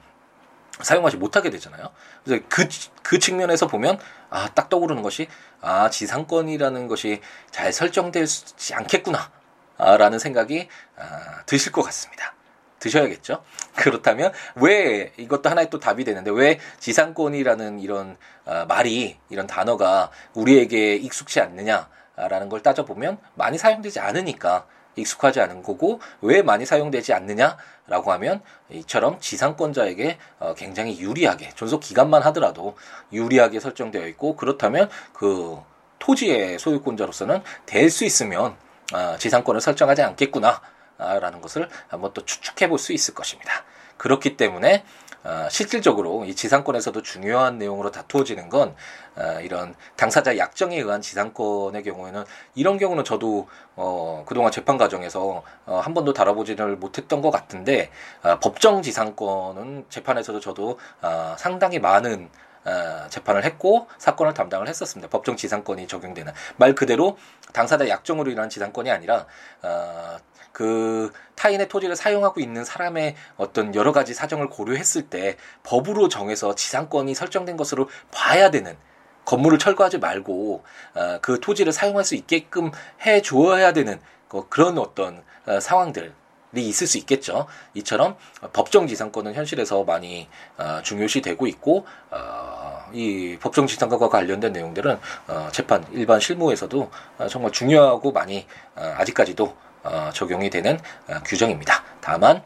사용하지 0.81 1.17
못하게 1.17 1.49
되잖아요. 1.49 1.89
그래서 2.23 2.43
그, 2.49 2.67
그 3.01 3.17
측면에서 3.17 3.67
보면, 3.67 3.97
아, 4.35 4.49
딱 4.53 4.67
떠오르는 4.67 5.01
것이, 5.01 5.29
아, 5.61 5.89
지상권이라는 5.89 6.89
것이 6.89 7.21
잘 7.51 7.71
설정되지 7.71 8.73
않겠구나. 8.73 9.31
아, 9.77 9.95
라는 9.95 10.19
생각이, 10.19 10.67
아, 10.97 11.43
드실 11.45 11.71
것 11.71 11.83
같습니다. 11.83 12.33
드셔야겠죠? 12.79 13.45
그렇다면, 13.75 14.33
왜, 14.55 15.13
이것도 15.15 15.49
하나의 15.49 15.69
또 15.69 15.79
답이 15.79 16.03
되는데, 16.03 16.31
왜 16.31 16.59
지상권이라는 16.79 17.79
이런, 17.79 18.17
아, 18.45 18.65
말이, 18.65 19.17
이런 19.29 19.47
단어가 19.47 20.11
우리에게 20.33 20.95
익숙치 20.95 21.39
않느냐 21.39 21.87
라는 22.17 22.49
걸 22.49 22.61
따져보면, 22.61 23.17
많이 23.35 23.57
사용되지 23.57 24.01
않으니까, 24.01 24.67
익숙하지 24.95 25.39
않은 25.41 25.63
거고 25.63 25.99
왜 26.21 26.41
많이 26.41 26.65
사용되지 26.65 27.13
않느냐라고 27.13 28.11
하면 28.13 28.41
이처럼 28.69 29.19
지상권자에게 29.19 30.17
어, 30.39 30.53
굉장히 30.55 30.99
유리하게 30.99 31.51
존속 31.55 31.79
기간만 31.81 32.21
하더라도 32.23 32.75
유리하게 33.11 33.59
설정되어 33.59 34.07
있고 34.07 34.35
그렇다면 34.35 34.89
그 35.13 35.57
토지의 35.99 36.59
소유권자로서는 36.59 37.41
될 37.65 37.89
수 37.89 38.05
있으면 38.05 38.55
아, 38.93 39.17
지상권을 39.17 39.61
설정하지 39.61 40.03
않겠구나라는 40.03 41.41
것을 41.41 41.69
한번 41.87 42.11
또 42.13 42.23
추측해 42.25 42.69
볼 42.69 42.77
수 42.77 42.93
있을 42.93 43.13
것입니다. 43.13 43.63
그렇기 43.97 44.37
때문에 44.37 44.83
어, 45.25 45.47
실질적으로 45.49 46.23
이 46.25 46.35
지상권에서도 46.35 47.01
중요한 47.01 47.57
내용으로 47.57 47.89
다투어지는 47.91 48.49
건 48.49 48.75
어, 49.15 49.39
이런 49.41 49.73
당사자 49.95 50.37
약정에 50.37 50.77
의한 50.77 51.01
지상권의 51.01 51.83
경우에는 51.83 52.23
이런 52.53 52.77
경우는 52.77 53.03
저도 53.03 53.47
어, 53.75 54.23
그동안 54.27 54.51
재판 54.51 54.77
과정에서 54.77 55.43
어, 55.65 55.79
한 55.79 55.95
번도 55.95 56.13
다뤄보지를 56.13 56.75
못했던 56.77 57.21
것 57.21 57.31
같은데 57.31 57.89
어, 58.21 58.39
법정 58.39 58.83
지상권은 58.83 59.85
재판에서도 59.89 60.39
저도 60.39 60.77
어, 61.01 61.35
상당히 61.39 61.79
많은 61.79 62.29
어, 62.65 63.07
재판을 63.09 63.43
했고 63.43 63.87
사건을 63.97 64.33
담당을 64.33 64.67
했었습니다. 64.67 65.09
법정 65.09 65.35
지상권이 65.35 65.87
적용되는 65.87 66.33
말 66.57 66.75
그대로 66.75 67.17
당사자 67.53 67.87
약정으로 67.87 68.29
인한 68.31 68.49
지상권이 68.49 68.91
아니라 68.91 69.25
어, 69.63 70.17
그 70.55 71.11
타인의 71.35 71.67
토지를 71.67 71.97
사용하고 71.97 72.39
있는 72.39 72.63
사람의 72.63 73.15
어떤 73.35 73.75
여러 73.75 73.91
가지 73.91 74.13
사정을 74.13 74.47
고려했을 74.47 75.09
때 75.09 75.35
법으로 75.63 76.07
정해서 76.07 76.55
지상권이 76.55 77.13
설정된 77.13 77.57
것으로 77.57 77.89
봐야 78.09 78.49
되는 78.51 78.77
건물을 79.25 79.59
철거하지 79.59 79.97
말고 79.97 80.63
어, 80.93 81.19
그 81.21 81.41
토지를 81.41 81.73
사용할 81.73 82.05
수 82.05 82.15
있게끔 82.15 82.71
해 83.05 83.21
주어야 83.21 83.73
되는 83.73 83.99
그 84.29 84.47
그런 84.47 84.77
어떤 84.77 85.23
어, 85.45 85.59
상황들 85.59 86.13
이 86.55 86.69
있을 86.69 86.87
수 86.87 86.97
있겠죠. 86.99 87.47
이처럼 87.73 88.15
법정 88.53 88.87
지상권은 88.87 89.33
현실에서 89.33 89.83
많이 89.83 90.29
어, 90.57 90.79
중요시 90.83 91.21
되고 91.21 91.47
있고 91.47 91.85
어, 92.11 92.85
이 92.93 93.37
법정 93.41 93.67
지상권과 93.67 94.07
관련된 94.07 94.53
내용들은 94.53 94.97
어, 95.27 95.49
재판 95.51 95.85
일반 95.91 96.21
실무에서도 96.21 96.89
어, 97.17 97.27
정말 97.27 97.51
중요하고 97.51 98.13
많이 98.13 98.47
어, 98.77 98.93
아직까지도 98.99 99.43
어, 99.45 99.64
적용이 100.13 100.49
되는 100.49 100.79
어, 101.07 101.19
규정입니다. 101.25 101.83
다만 102.01 102.43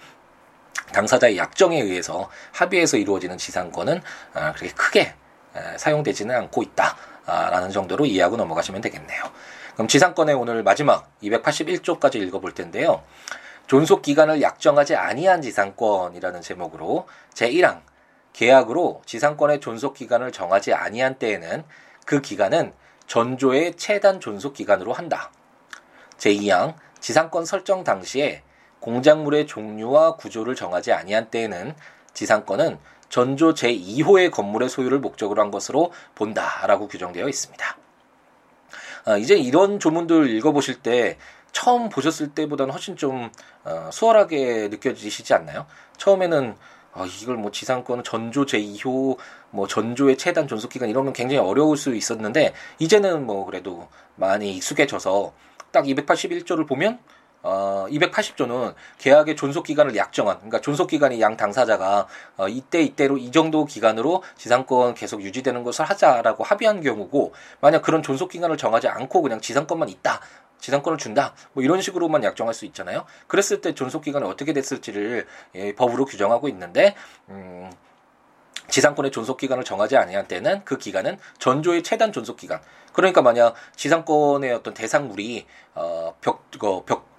당사자의 0.93 1.37
약정에 1.37 1.79
의해서 1.79 2.29
합의해서 2.51 2.97
이루어지는 2.97 3.37
지상권은 3.37 4.01
어, 4.33 4.53
그렇게 4.55 4.73
크게 4.73 5.01
에, 5.55 5.77
사용되지는 5.77 6.35
않고 6.35 6.63
있다라는 6.63 7.71
정도로 7.71 8.05
이해하고 8.05 8.37
넘어가시면 8.37 8.81
되겠네요. 8.81 9.23
그럼 9.73 9.87
지상권의 9.87 10.35
오늘 10.35 10.63
마지막 10.63 11.09
281조까지 11.23 12.15
읽어볼 12.15 12.53
텐데요. 12.53 13.03
존속 13.67 14.01
기간을 14.01 14.41
약정하지 14.41 14.95
아니한 14.95 15.41
지상권이라는 15.41 16.41
제목으로 16.41 17.07
제1항 17.35 17.81
계약으로 18.33 19.01
지상권의 19.05 19.59
존속 19.59 19.93
기간을 19.93 20.31
정하지 20.31 20.73
아니한 20.73 21.15
때에는 21.15 21.63
그 22.05 22.21
기간은 22.21 22.73
전조의 23.07 23.75
최단 23.75 24.19
존속 24.19 24.53
기간으로 24.53 24.93
한다. 24.93 25.31
제2항 26.17 26.75
지상권 26.99 27.45
설정 27.45 27.83
당시에 27.83 28.43
공작물의 28.79 29.47
종류와 29.47 30.15
구조를 30.15 30.55
정하지 30.55 30.93
아니한 30.93 31.29
때에는 31.29 31.75
지상권은 32.13 32.79
전조 33.09 33.53
제2호의 33.53 34.31
건물의 34.31 34.69
소유를 34.69 34.99
목적으로 34.99 35.41
한 35.41 35.51
것으로 35.51 35.91
본다라고 36.15 36.87
규정되어 36.87 37.27
있습니다. 37.27 37.77
아, 39.05 39.17
이제 39.17 39.35
이런 39.35 39.79
조문들 39.79 40.29
읽어보실 40.29 40.81
때 40.81 41.17
처음 41.51 41.89
보셨을 41.89 42.29
때보다는 42.35 42.71
훨씬 42.71 42.95
좀 42.95 43.31
어, 43.63 43.89
수월하게 43.91 44.67
느껴지시지 44.69 45.33
않나요? 45.33 45.65
처음에는 45.97 46.55
아, 46.93 47.05
이걸 47.21 47.37
뭐 47.37 47.51
지상권 47.51 48.03
전조 48.03 48.45
제2호 48.45 49.17
뭐 49.51 49.67
전조의 49.67 50.17
최단 50.17 50.47
존속 50.47 50.69
기간 50.69 50.89
이런 50.89 51.05
건 51.05 51.13
굉장히 51.13 51.39
어려울 51.39 51.77
수 51.77 51.95
있었는데 51.95 52.53
이제는 52.77 53.25
뭐 53.25 53.45
그래도 53.45 53.87
많이 54.15 54.55
익숙해져서 54.55 55.33
딱 55.71 55.85
281조를 55.85 56.67
보면 56.67 56.99
어, 57.41 57.85
280조는 57.89 58.73
계약의 58.97 59.35
존속 59.35 59.63
기간을 59.63 59.95
약정한, 59.95 60.37
그러니까 60.37 60.59
존속 60.59 60.87
기간이 60.87 61.21
양 61.21 61.37
당사자가 61.37 62.07
어, 62.37 62.47
이때 62.49 62.81
이때로 62.81 63.17
이 63.17 63.31
정도 63.31 63.65
기간으로 63.65 64.23
지상권 64.35 64.93
계속 64.93 65.21
유지되는 65.21 65.63
것을 65.63 65.85
하자라고 65.85 66.43
합의한 66.43 66.81
경우고, 66.81 67.33
만약 67.61 67.81
그런 67.81 68.03
존속 68.03 68.29
기간을 68.29 68.57
정하지 68.57 68.87
않고 68.89 69.21
그냥 69.21 69.39
지상권만 69.39 69.89
있다. 69.89 70.19
지상권을 70.59 70.97
준다. 70.97 71.33
뭐 71.53 71.63
이런 71.63 71.81
식으로만 71.81 72.25
약정할 72.25 72.53
수 72.53 72.65
있잖아요. 72.65 73.05
그랬을 73.27 73.61
때 73.61 73.73
존속 73.73 74.01
기간이 74.01 74.25
어떻게 74.25 74.51
됐을지를 74.51 75.25
예, 75.55 75.73
법으로 75.73 76.03
규정하고 76.03 76.49
있는데, 76.49 76.95
음, 77.29 77.71
지상권의 78.69 79.11
존속 79.11 79.37
기간을 79.37 79.63
정하지 79.63 79.97
아니한 79.97 80.27
때는 80.27 80.61
그 80.65 80.77
기간은 80.77 81.17
전조의 81.39 81.83
최단 81.83 82.11
존속 82.11 82.37
기간. 82.37 82.59
그러니까 82.93 83.21
만약 83.21 83.55
지상권의 83.75 84.51
어떤 84.53 84.73
대상물이 84.73 85.45
어벽 85.73 86.45
어, 86.63 86.83
벽 86.85 87.09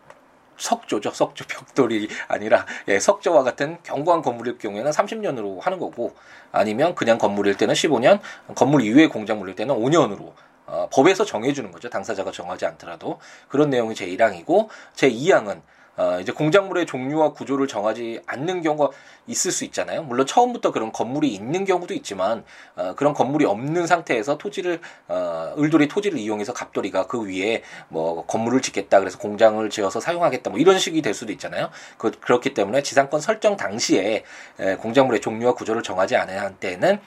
석조죠. 0.60 1.10
석조 1.10 1.46
벽돌이 1.48 2.08
아니라 2.28 2.66
예, 2.88 3.00
석조와 3.00 3.42
같은 3.42 3.78
견고한 3.82 4.22
건물일 4.22 4.58
경우에는 4.58 4.90
30년으로 4.90 5.60
하는 5.60 5.78
거고 5.78 6.14
아니면 6.52 6.94
그냥 6.94 7.18
건물일 7.18 7.56
때는 7.56 7.74
15년, 7.74 8.20
건물 8.54 8.82
이외의 8.82 9.08
공작물일 9.08 9.56
때는 9.56 9.74
5년으로 9.74 10.32
어, 10.66 10.88
법에서 10.92 11.24
정해주는 11.24 11.72
거죠. 11.72 11.88
당사자가 11.88 12.30
정하지 12.30 12.66
않더라도 12.66 13.18
그런 13.48 13.70
내용이 13.70 13.94
제 13.94 14.06
1항이고 14.06 14.68
제 14.94 15.10
2항은 15.10 15.62
어, 15.96 16.18
이제 16.20 16.32
공작물의 16.32 16.86
종류와 16.86 17.32
구조를 17.32 17.66
정하지 17.66 18.20
않는 18.26 18.62
경우가 18.62 18.90
있을 19.26 19.50
수 19.50 19.64
있잖아요. 19.64 20.02
물론 20.02 20.26
처음부터 20.26 20.72
그런 20.72 20.92
건물이 20.92 21.28
있는 21.28 21.64
경우도 21.64 21.94
있지만 21.94 22.44
어, 22.76 22.94
그런 22.94 23.12
건물이 23.12 23.44
없는 23.44 23.86
상태에서 23.86 24.38
토지를 24.38 24.80
어, 25.08 25.54
을돌이 25.58 25.88
토지를 25.88 26.18
이용해서 26.18 26.52
갑돌이가 26.52 27.06
그 27.06 27.26
위에 27.26 27.62
뭐 27.88 28.24
건물을 28.26 28.62
짓겠다 28.62 29.00
그래서 29.00 29.18
공장을 29.18 29.68
지어서 29.70 30.00
사용하겠다 30.00 30.50
뭐 30.50 30.58
이런 30.58 30.78
식이 30.78 31.02
될 31.02 31.12
수도 31.12 31.32
있잖아요. 31.32 31.70
그, 31.98 32.10
그렇기 32.12 32.54
때문에 32.54 32.82
지상권 32.82 33.20
설정 33.20 33.56
당시에 33.56 34.24
에, 34.58 34.76
공작물의 34.76 35.20
종류와 35.20 35.54
구조를 35.54 35.82
정하지 35.82 36.16
않은 36.16 36.56
때는 36.60 36.98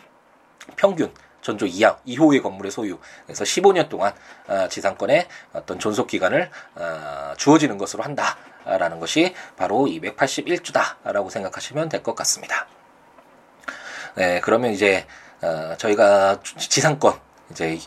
평균 0.75 1.11
전조 1.43 1.65
2항 1.65 1.97
2호의 2.07 2.41
건물의 2.41 2.71
소유. 2.71 2.97
그래서 3.25 3.43
15년 3.43 3.89
동안 3.89 4.13
어, 4.47 4.67
지상권의 4.69 5.27
어떤 5.51 5.77
존속 5.77 6.07
기간을 6.07 6.49
어, 6.75 7.33
주어지는 7.37 7.77
것으로 7.77 8.03
한다 8.03 8.37
라는 8.65 8.99
것이 8.99 9.33
바로 9.57 9.85
281조다라고 9.85 11.29
생각하시면 11.29 11.89
될 11.89 12.03
것 12.03 12.15
같습니다. 12.15 12.67
네, 14.15 14.39
그러면 14.41 14.71
이제 14.71 15.05
어, 15.41 15.75
저희가 15.77 16.39
지상권 16.57 17.13
이제 17.51 17.79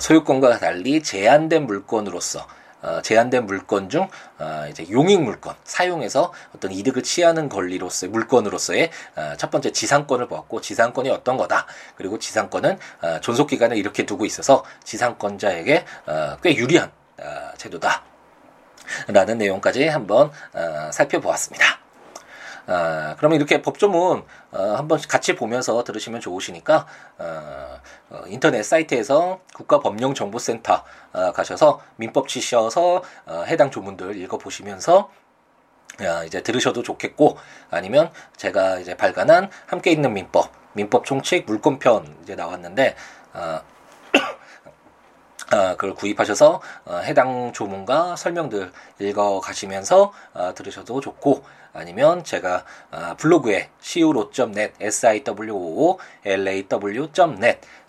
소유권과 0.00 0.58
달리 0.58 1.02
제한된 1.02 1.66
물건으로서 1.66 2.46
어, 2.80 3.02
제한된 3.02 3.46
물건 3.46 3.88
중 3.88 4.08
어, 4.38 4.66
이제 4.70 4.86
용익 4.90 5.20
물건 5.20 5.54
사용해서 5.64 6.32
어떤 6.54 6.70
이득을 6.70 7.02
취하는 7.02 7.48
권리로서의 7.48 8.10
물건으로서의 8.10 8.90
어, 9.16 9.32
첫 9.36 9.50
번째 9.50 9.72
지상권을 9.72 10.28
보았고 10.28 10.60
지상권이 10.60 11.10
어떤 11.10 11.36
거다 11.36 11.66
그리고 11.96 12.18
지상권은 12.20 12.78
어, 13.02 13.20
존속 13.20 13.48
기간을 13.48 13.76
이렇게 13.76 14.06
두고 14.06 14.24
있어서 14.26 14.64
지상권자에게 14.84 15.84
어, 16.06 16.36
꽤 16.42 16.54
유리한 16.54 16.92
어, 17.20 17.50
제도다. 17.56 18.04
라는 19.08 19.38
내용까지 19.38 19.86
한번 19.88 20.30
어, 20.52 20.90
살펴보았습니다. 20.92 21.78
아, 22.70 23.14
그러면 23.16 23.36
이렇게 23.36 23.62
법조문 23.62 24.24
어, 24.52 24.62
한번 24.76 25.00
같이 25.08 25.34
보면서 25.34 25.82
들으시면 25.84 26.20
좋으시니까 26.20 26.86
어, 27.18 27.80
어, 28.10 28.22
인터넷 28.26 28.62
사이트에서 28.62 29.40
국가법령정보센터 29.54 30.84
어, 31.14 31.32
가셔서 31.32 31.80
민법 31.96 32.28
치셔서 32.28 33.02
어, 33.24 33.44
해당 33.46 33.70
조문들 33.70 34.16
읽어보시면서 34.16 35.10
어, 36.00 36.24
이제 36.26 36.42
들으셔도 36.42 36.82
좋겠고 36.82 37.38
아니면 37.70 38.10
제가 38.36 38.80
이제 38.80 38.94
발간한 38.94 39.50
함께 39.66 39.90
있는 39.90 40.12
민법 40.12 40.52
민법 40.74 41.06
총칙 41.06 41.46
물권편 41.46 42.18
이제 42.22 42.34
나왔는데 42.34 42.94
어, 45.52 45.56
어, 45.56 45.76
그걸 45.76 45.94
구입하셔서 45.94 46.60
어, 46.84 46.96
해당 47.04 47.52
조문과 47.52 48.16
설명들 48.16 48.70
읽어 48.98 49.40
가시면서 49.40 50.12
어, 50.34 50.52
들으셔도 50.54 51.00
좋고 51.00 51.42
아니면 51.72 52.22
제가 52.24 52.64
어, 52.90 53.14
블로그에 53.16 53.70
siwo.net 53.80 54.74
siwo.law.net 54.80 55.98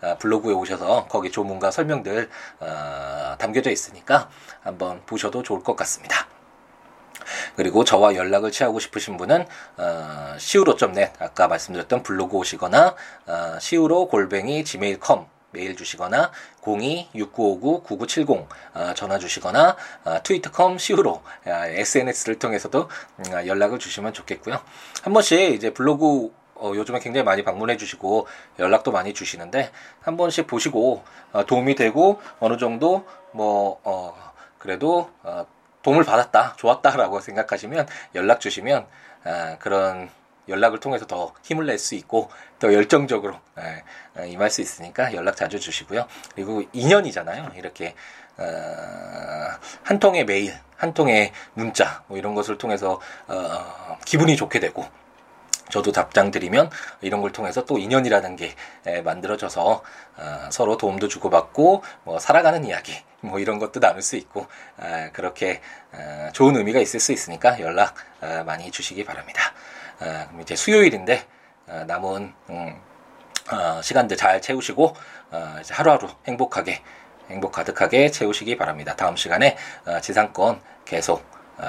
어, 0.02 0.18
블로그에 0.20 0.54
오셔서 0.54 1.08
거기 1.10 1.32
조문과 1.32 1.72
설명들 1.72 2.30
어, 2.60 3.36
담겨져 3.38 3.72
있으니까 3.72 4.30
한번 4.62 5.02
보셔도 5.06 5.44
좋을 5.44 5.62
것 5.64 5.76
같습니다. 5.76 6.28
그리고 7.56 7.84
저와 7.84 8.16
연락을 8.16 8.52
취하고 8.52 8.80
싶으신 8.80 9.18
분은 9.18 9.46
어, 9.78 10.34
siwo.net 10.36 11.12
아까 11.20 11.48
말씀드렸던 11.48 12.04
블로그 12.04 12.38
오시거나 12.38 12.96
어, 13.28 13.58
siwo 13.58 14.08
골뱅이 14.08 14.64
gmail.com 14.64 15.39
메일 15.52 15.76
주시거나 15.76 16.32
02-6959-9970 16.62 18.48
어, 18.74 18.94
전화 18.96 19.18
주시거나 19.18 19.76
어, 20.06 20.24
트위터컴 20.24 20.78
시우로 20.78 21.12
어, 21.12 21.24
SNS를 21.46 22.40
통해서도 22.40 22.90
음, 23.20 23.24
아, 23.34 23.46
연락을 23.46 23.80
주시면 23.80 24.14
좋겠고요. 24.14 24.60
한 25.04 25.14
번씩 25.14 25.54
이제 25.54 25.74
블로그 25.74 26.34
어, 26.56 26.74
요즘에 26.76 27.00
굉장히 27.00 27.24
많이 27.24 27.44
방문해 27.44 27.78
주시고 27.78 28.28
연락도 28.60 28.92
많이 28.92 29.14
주시는데 29.14 29.72
한 30.02 30.18
번씩 30.18 30.48
보시고 30.48 31.04
어, 31.32 31.46
도움이 31.46 31.76
되고 31.76 32.22
어느 32.40 32.58
정도 32.58 33.06
뭐 33.32 33.80
어, 33.84 34.14
그래도 34.58 35.10
어, 35.24 35.46
도움을 35.82 36.04
받았다 36.04 36.56
좋았다라고 36.58 37.22
생각하시면 37.22 37.88
연락 38.16 38.42
주시면 38.42 38.86
아, 39.24 39.58
그런 39.60 40.10
연락을 40.50 40.80
통해서 40.80 41.06
더 41.08 41.34
힘을 41.44 41.66
낼 41.66 41.80
수 41.80 41.96
있고 41.96 42.30
더 42.60 42.74
열정적으로 42.74 43.40
예, 43.60 43.84
어, 44.20 44.26
임할 44.26 44.50
수 44.50 44.62
있으니까 44.62 45.14
연락 45.14 45.38
자주 45.38 45.60
주시고요. 45.60 46.08
그리고 46.36 46.64
인연이잖아요. 46.74 47.52
이렇게 47.56 47.96
어, 48.38 48.44
한 49.84 50.00
통의 50.00 50.26
메일, 50.26 50.54
한 50.76 50.94
통의 50.94 51.32
문자 51.54 52.04
뭐 52.08 52.18
이런 52.18 52.36
것을 52.36 52.58
통해서 52.58 53.00
어, 53.28 53.98
기분이 54.06 54.36
좋게 54.36 54.60
되고 54.60 54.86
저도 55.70 55.92
답장 55.92 56.32
드리면 56.32 56.72
이런 57.02 57.22
걸 57.22 57.32
통해서 57.32 57.64
또 57.64 57.78
인연이라는 57.78 58.36
게 58.38 58.56
만들어져서 59.04 59.84
서로 60.50 60.78
도움도 60.78 61.08
주고받고 61.08 61.84
뭐 62.06 62.18
살아가는 62.18 62.66
이야기 62.66 62.92
뭐 63.22 63.38
이런 63.38 63.60
것도 63.60 63.80
나눌 63.80 64.02
수 64.02 64.16
있고 64.16 64.48
그렇게 65.14 65.62
좋은 66.34 66.56
의미가 66.56 66.80
있을 66.80 67.00
수 67.00 67.12
있으니까 67.12 67.60
연락 67.60 67.94
많이 68.48 68.72
주시기 68.72 69.06
바랍니다. 69.06 69.54
아, 70.00 70.28
그럼 70.28 70.42
이제 70.42 70.56
수요일인데 70.56 71.26
아, 71.68 71.84
남은 71.86 72.34
음, 72.50 72.82
어, 73.52 73.82
시간들 73.82 74.18
잘 74.18 74.42
채우시고 74.42 74.96
어, 75.32 75.58
이제 75.60 75.74
하루하루 75.74 76.08
행복하게 76.28 76.82
행복 77.30 77.52
가득하게 77.52 78.10
채우시기 78.12 78.58
바랍니다. 78.58 78.96
다음 78.96 79.16
시간에 79.16 79.58
어, 79.86 80.00
지상권 80.00 80.62
계속 80.86 81.24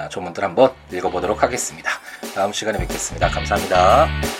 조문들 0.09 0.45
한번 0.45 0.73
읽어보도록 0.93 1.43
하겠습니다. 1.43 1.91
다음 2.33 2.53
시간에 2.53 2.79
뵙겠습니다. 2.79 3.29
감사합니다. 3.29 4.40